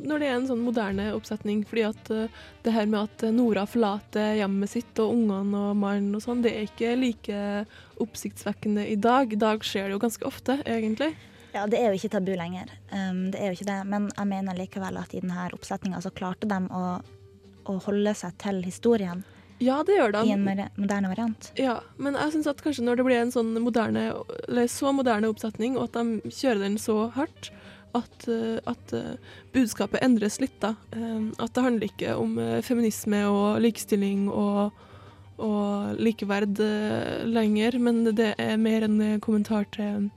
når 0.05 0.21
det 0.21 0.27
er 0.29 0.35
en 0.37 0.49
sånn 0.51 0.65
moderne 0.65 1.07
oppsetning? 1.17 1.63
Fordi 1.69 1.87
at 1.89 2.11
det 2.65 2.75
her 2.75 2.91
med 2.91 3.07
at 3.07 3.25
Nora 3.33 3.65
forlater 3.69 4.37
hjemmet 4.37 4.75
sitt 4.75 5.01
og 5.01 5.15
ungene 5.15 5.63
og 5.71 5.79
mannen 5.81 6.19
og 6.19 6.25
sånn, 6.25 6.43
det 6.45 6.53
er 6.53 6.69
ikke 6.69 6.93
like 7.01 7.41
oppsiktsvekkende 8.05 8.85
i 8.93 8.99
dag. 9.01 9.33
I 9.33 9.41
dag 9.41 9.65
skjer 9.65 9.89
det 9.89 9.97
jo 9.97 10.05
ganske 10.05 10.29
ofte, 10.29 10.59
egentlig. 10.69 11.15
Ja, 11.55 11.65
det 11.67 11.79
er 11.81 11.89
jo 11.93 11.97
ikke 11.99 12.11
tabu 12.13 12.35
lenger. 12.37 12.71
Um, 12.93 13.31
det 13.33 13.41
er 13.41 13.51
jo 13.51 13.57
ikke 13.59 13.71
det. 13.71 13.79
Men 13.89 14.11
jeg 14.13 14.29
mener 14.31 14.59
likevel 14.59 14.99
at 15.01 15.15
i 15.17 15.23
denne 15.23 15.49
oppsetninga 15.57 16.01
så 16.05 16.13
klarte 16.15 16.49
de 16.51 16.59
å, 16.69 16.85
å 17.69 17.77
holde 17.87 18.15
seg 18.19 18.37
til 18.43 18.61
historien 18.67 19.25
Ja, 19.65 19.81
det 19.83 19.97
gjør 19.97 20.13
de. 20.15 20.25
i 20.29 20.35
en 20.37 20.45
moderne 20.77 21.09
variant. 21.11 21.49
Ja, 21.59 21.81
men 21.97 22.15
jeg 22.15 22.35
syns 22.37 22.47
at 22.53 22.61
kanskje 22.63 22.85
når 22.87 23.01
det 23.01 23.07
blir 23.09 23.23
en 23.23 23.33
sånn 23.35 23.57
moderne, 23.65 24.11
eller 24.47 24.69
så 24.71 24.93
moderne 24.95 25.31
oppsetning, 25.33 25.79
og 25.81 25.89
at 25.89 25.99
de 25.99 26.31
kjører 26.31 26.63
den 26.69 26.79
så 26.79 27.09
hardt, 27.17 27.51
at, 27.97 28.29
eh, 28.29 28.59
at 28.69 28.93
eh, 28.93 29.17
budskapet 29.57 30.03
endres 30.05 30.37
litt, 30.43 30.55
da. 30.61 30.75
Eh, 30.93 31.31
At 31.41 31.55
det 31.57 31.65
handler 31.65 31.89
ikke 31.89 32.15
om 32.21 32.37
eh, 32.39 32.61
feminisme 32.63 33.23
og 33.33 33.63
likestilling 33.65 34.29
og, 34.29 34.77
og 35.41 35.97
likeverd 35.99 36.61
lenger, 37.33 37.79
men 37.81 38.05
det 38.15 38.35
er 38.39 38.61
mer 38.61 38.85
en 38.87 39.01
kommentar 39.25 39.65
til 39.75 40.11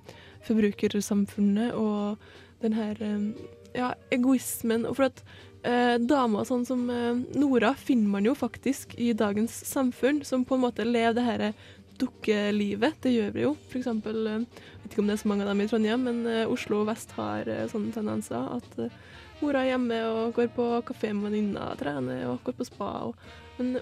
forbrukersamfunnet 0.48 1.76
og 1.78 2.22
den 2.62 2.76
her 2.78 3.02
eh, 3.02 3.26
ja, 3.78 3.94
egoismen. 4.14 4.86
Og 4.90 4.98
for 5.00 5.10
at 5.10 5.22
eh, 5.68 5.98
damer 6.02 6.48
sånn 6.48 6.66
som 6.68 6.88
eh, 6.92 7.14
Nora 7.38 7.74
finner 7.78 8.10
man 8.16 8.28
jo 8.28 8.36
faktisk 8.38 8.96
i 9.00 9.12
dagens 9.18 9.54
samfunn, 9.70 10.24
som 10.28 10.46
på 10.46 10.58
en 10.58 10.66
måte 10.66 10.88
lever 10.88 11.18
det 11.20 11.28
her 11.28 11.46
dukkelivet. 12.02 13.00
Det 13.04 13.14
gjør 13.14 13.32
vi 13.36 13.46
jo. 13.46 13.56
For 13.70 13.82
eksempel, 13.82 14.28
eh, 14.28 14.68
vet 14.84 14.92
ikke 14.92 15.04
om 15.04 15.10
det 15.10 15.18
er 15.18 15.24
så 15.24 15.32
mange 15.32 15.46
av 15.46 15.54
dem 15.54 15.64
i 15.64 15.70
Trondheim, 15.72 16.06
men 16.10 16.22
eh, 16.30 16.50
Oslo 16.50 16.84
vest 16.90 17.16
har 17.18 17.50
eh, 17.50 17.68
sånne 17.72 17.94
tendenser. 17.96 18.52
At 18.58 18.80
eh, 18.82 19.00
mora 19.42 19.64
er 19.64 19.74
hjemme 19.74 20.04
og 20.10 20.38
går 20.38 20.54
på 20.58 20.68
kafé 20.90 21.14
med 21.16 21.30
venninna, 21.30 21.72
trener 21.80 22.28
og 22.32 22.46
går 22.46 22.58
på 22.58 22.70
spa. 22.70 22.94
Og, 23.10 23.60
men 23.60 23.78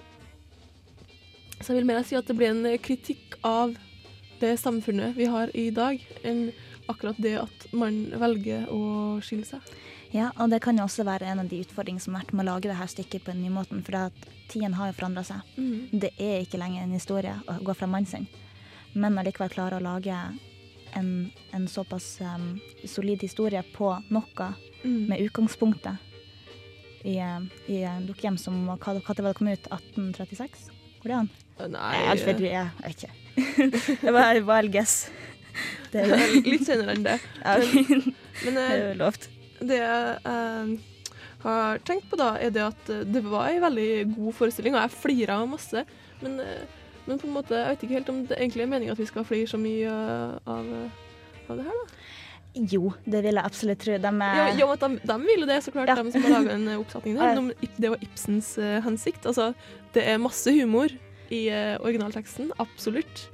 så 1.60 1.74
jeg 1.74 1.82
vil 1.82 1.90
mer 1.90 2.04
si 2.08 2.16
at 2.16 2.28
det 2.28 2.36
blir 2.38 2.54
en 2.54 2.66
eh, 2.68 2.80
kritikk 2.80 3.36
av 3.44 3.76
det 4.40 4.56
samfunnet 4.60 5.16
vi 5.16 5.28
har 5.30 5.50
i 5.56 5.70
dag, 5.70 6.00
enn 6.24 6.50
akkurat 6.90 7.18
det 7.22 7.36
at 7.38 7.66
man 7.76 8.06
velger 8.18 8.66
å 8.72 9.20
skille 9.22 9.46
seg. 9.46 9.60
Ja, 10.12 10.32
og 10.42 10.50
det 10.50 10.58
kan 10.64 10.76
jo 10.76 10.84
også 10.88 11.04
være 11.06 11.28
en 11.30 11.38
av 11.44 11.48
de 11.48 11.60
utfordringene 11.62 12.02
som 12.02 12.16
har 12.16 12.24
vært 12.24 12.34
med 12.34 12.46
å 12.48 12.54
lage 12.54 12.70
det 12.70 12.78
her 12.80 12.90
stykket 12.90 13.24
på 13.24 13.30
den 13.34 13.44
nye 13.44 13.54
måten, 13.54 13.84
for 13.86 13.94
at 14.08 14.28
tiden 14.50 14.74
har 14.74 14.90
jo 14.90 14.98
forandra 14.98 15.22
seg. 15.26 15.44
Mhm. 15.56 16.00
Det 16.02 16.10
er 16.18 16.40
ikke 16.42 16.58
lenger 16.58 16.82
en 16.82 16.96
historie 16.96 17.36
å 17.46 17.60
gå 17.62 17.76
fra 17.76 17.86
mannen 17.86 18.10
sin, 18.10 18.26
men 18.94 19.18
allikevel 19.18 19.52
klare 19.52 19.78
å 19.78 19.84
lage 19.84 20.16
en, 20.98 21.30
en 21.54 21.68
såpass 21.70 22.18
um, 22.20 22.60
solid 22.84 23.22
historie 23.22 23.62
på 23.76 23.92
noe 24.10 24.54
Mm. 24.84 25.08
med 25.08 25.20
utgangspunktet 25.20 25.96
i, 27.04 27.18
eh, 27.18 27.40
i 27.68 27.82
en 27.82 28.06
dukkehjem 28.06 28.38
som 28.38 28.54
hva, 28.66 28.76
hva 28.78 29.14
det 29.14 29.24
var 29.24 29.34
det 29.34 29.36
kom 29.36 29.48
ut? 29.48 29.68
1836? 29.68 30.70
Går 31.02 31.08
det 31.08 31.16
an? 31.18 31.28
Nei 31.70 31.90
Jeg, 31.98 32.18
jeg, 32.18 32.40
jeg, 32.40 32.52
jeg 32.52 32.70
vet 32.86 33.02
det 34.02 34.14
et 34.14 34.46
wild 34.46 34.72
guess. 34.74 35.08
Det 35.92 36.04
er 36.06 36.36
Litt 36.52 36.66
senere 36.68 36.94
enn 36.94 37.06
det. 37.06 37.18
Men, 38.40 38.54
men 38.54 38.54
Det 38.56 38.62
er 38.64 38.76
eh, 38.76 38.84
jo 38.84 38.98
lovt. 39.02 39.26
det 39.60 39.76
jeg 39.80 40.76
har 41.42 41.80
tenkt 41.88 42.06
på, 42.10 42.16
da, 42.20 42.34
er 42.40 42.52
det 42.54 42.62
at 42.64 42.90
eh, 42.92 43.02
det 43.08 43.22
var 43.26 43.48
en 43.50 43.62
veldig 43.64 43.88
god 44.14 44.36
forestilling, 44.38 44.76
og 44.76 44.84
jeg 44.84 44.94
flira 45.02 45.40
masse. 45.48 45.82
Men, 46.22 46.38
eh, 46.44 46.62
men 47.06 47.18
på 47.20 47.26
en 47.28 47.34
måte, 47.34 47.56
jeg 47.56 47.74
vet 47.74 47.84
ikke 47.86 47.98
helt 47.98 48.12
om 48.12 48.22
det 48.28 48.38
egentlig 48.38 48.64
er 48.64 48.70
meningen 48.72 48.94
at 48.94 49.00
vi 49.02 49.08
skal 49.08 49.26
flire 49.28 49.48
så 49.50 49.60
mye 49.60 49.88
eh, 49.90 50.34
av, 50.54 50.72
eh, 50.78 51.46
av 51.50 51.60
det 51.60 51.66
her, 51.68 51.78
da. 51.82 52.00
Jo, 52.70 52.88
det 53.06 53.20
vil 53.22 53.38
jeg 53.38 53.46
absolutt 53.46 53.78
tro. 53.84 53.94
De 54.02 54.10
er 54.10 54.38
Ja, 54.40 54.46
ja, 54.58 54.66
de, 54.82 54.88
de 55.06 55.16
vil 55.22 55.44
jo 55.44 55.46
det, 55.46 55.60
så 55.62 55.70
klart, 55.74 55.92
Ja. 55.92 55.94
de 56.00 56.10
som 56.12 56.24
har 56.24 56.32
laga 56.34 56.56
en 56.56 56.64
oppsetningen 56.80 57.20
her. 57.22 57.70
det 57.78 57.92
var 57.92 58.00
Ibsens 58.02 58.56
eh, 58.58 58.80
hensikt. 58.82 59.26
Altså, 59.30 59.52
det 59.94 60.02
er 60.08 60.18
masse 60.18 60.50
humor 60.56 60.90
i 61.30 61.44
eh, 61.52 61.76
originalteksten, 61.80 62.50
absolutt. 62.62 63.28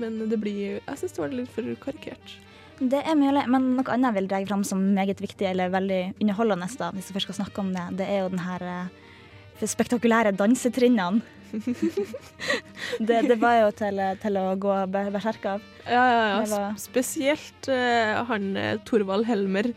Men 0.00 0.18
det 0.28 0.36
blir 0.42 0.80
Jeg 0.82 0.98
syns 1.00 1.14
det 1.16 1.22
var 1.22 1.32
litt 1.32 1.52
for 1.54 1.68
karikert. 1.80 2.34
Det 2.76 2.98
er 3.00 3.16
mulig, 3.16 3.46
men 3.48 3.70
noe 3.78 3.88
annet 3.94 4.10
jeg 4.10 4.16
vil 4.18 4.26
dra 4.28 4.40
fram 4.50 4.64
som 4.68 4.82
meget 4.92 5.20
viktig 5.24 5.46
eller 5.48 5.70
veldig 5.72 6.00
underholdende, 6.20 6.68
da, 6.76 6.90
hvis 6.92 7.08
vi 7.08 7.14
først 7.16 7.30
skal 7.30 7.38
snakke 7.38 7.62
om 7.62 7.70
det, 7.72 7.86
det 8.02 8.08
er 8.12 8.18
jo 8.20 8.32
den 8.34 8.42
her 8.44 8.64
eh, 8.68 9.64
spektakulære 9.64 10.34
dansetrinnene. 10.36 11.22
det, 12.98 13.20
det 13.30 13.36
var 13.40 13.60
jo 13.62 13.70
til, 13.78 14.00
til 14.20 14.36
å 14.40 14.44
gå 14.60 14.74
be- 14.92 15.06
berserk 15.14 15.46
av. 15.54 15.64
Ja, 15.86 16.02
ja, 16.04 16.22
ja. 16.34 16.40
Var- 16.50 16.76
Spesielt 16.82 17.68
uh, 17.72 18.24
han 18.28 18.50
Torvald 18.84 19.24
Helmer. 19.30 19.70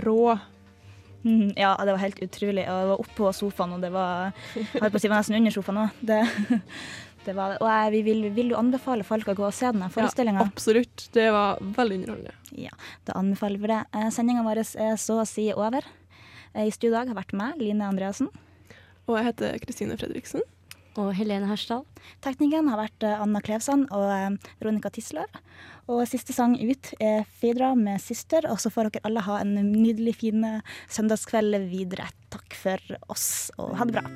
Rå. 0.00 0.36
Mhm, 1.26 1.52
Ja, 1.58 1.72
det 1.82 1.90
var 1.96 1.98
helt 2.04 2.20
utrolig. 2.22 2.62
Og 2.70 2.76
jeg 2.80 2.88
var 2.92 3.02
oppå 3.02 3.32
sofaen, 3.34 3.72
og 3.74 3.80
det 3.82 3.90
var 3.94 4.32
Jeg 4.54 4.66
holdt 4.78 4.92
på 4.94 5.00
å 5.00 5.02
si 5.02 5.08
det 5.08 5.12
var 5.14 5.22
nesten 5.24 5.38
under 5.40 5.54
sofaen 5.56 5.80
òg. 5.82 5.90
Det, 6.06 6.20
det 7.26 7.34
var 7.34 7.50
det. 7.52 7.58
Og 7.64 7.68
jeg, 7.72 7.92
vi 7.96 8.02
vil, 8.06 8.24
vil 8.36 8.52
jo 8.54 8.60
anbefale 8.60 9.02
folk 9.06 9.26
å 9.32 9.34
gå 9.34 9.46
og 9.48 9.54
se 9.56 9.66
denne 9.72 9.90
forestillinga. 9.90 10.46
absolutt. 10.46 11.08
Det 11.16 11.26
var 11.34 11.58
veldig 11.60 11.98
underholdende. 12.04 12.34
Ja, 12.68 12.70
da 13.08 13.18
anbefaler 13.18 13.58
vi 13.58 13.72
det. 13.74 13.80
Eh, 13.92 14.08
Sendinga 14.14 14.46
vår 14.46 14.62
er 14.62 14.96
så 15.02 15.18
å 15.24 15.26
si 15.28 15.48
over. 15.52 15.82
Eh, 16.54 16.68
I 16.68 16.70
studio 16.70 16.94
i 16.94 16.98
dag 17.00 17.10
har 17.10 17.18
vært 17.18 17.34
meg, 17.36 17.58
Line 17.60 17.82
Andreassen. 17.90 18.30
Og 19.08 19.18
jeg 19.18 19.26
heter 19.32 19.58
Kristine 19.62 19.98
Fredriksen. 19.98 20.42
Og 20.96 21.12
Helene 21.16 21.48
Hersdal. 21.50 21.84
Teknikeren 22.24 22.70
har 22.72 22.80
vært 22.80 23.04
eh, 23.04 23.20
Anna 23.20 23.42
Klevsand 23.44 23.90
og 23.94 24.06
eh, 24.14 24.52
Veronica 24.62 24.92
Tisløv. 24.92 25.40
Og 25.92 26.02
siste 26.08 26.34
sang 26.34 26.56
ut 26.56 26.92
er 26.98 27.26
Fidra 27.40 27.74
med 27.78 28.00
'Syster', 28.00 28.48
og 28.50 28.58
så 28.62 28.72
får 28.72 28.90
dere 28.90 29.06
alle 29.10 29.26
ha 29.28 29.40
en 29.42 29.54
nydelig 29.74 30.16
fin 30.22 30.44
eh, 30.44 30.76
søndagskveld 30.88 31.68
videre. 31.68 32.08
Takk 32.32 32.56
for 32.56 32.96
oss, 33.12 33.50
og 33.60 33.76
ha 33.76 33.86
det 33.88 34.00
bra. 34.00 34.06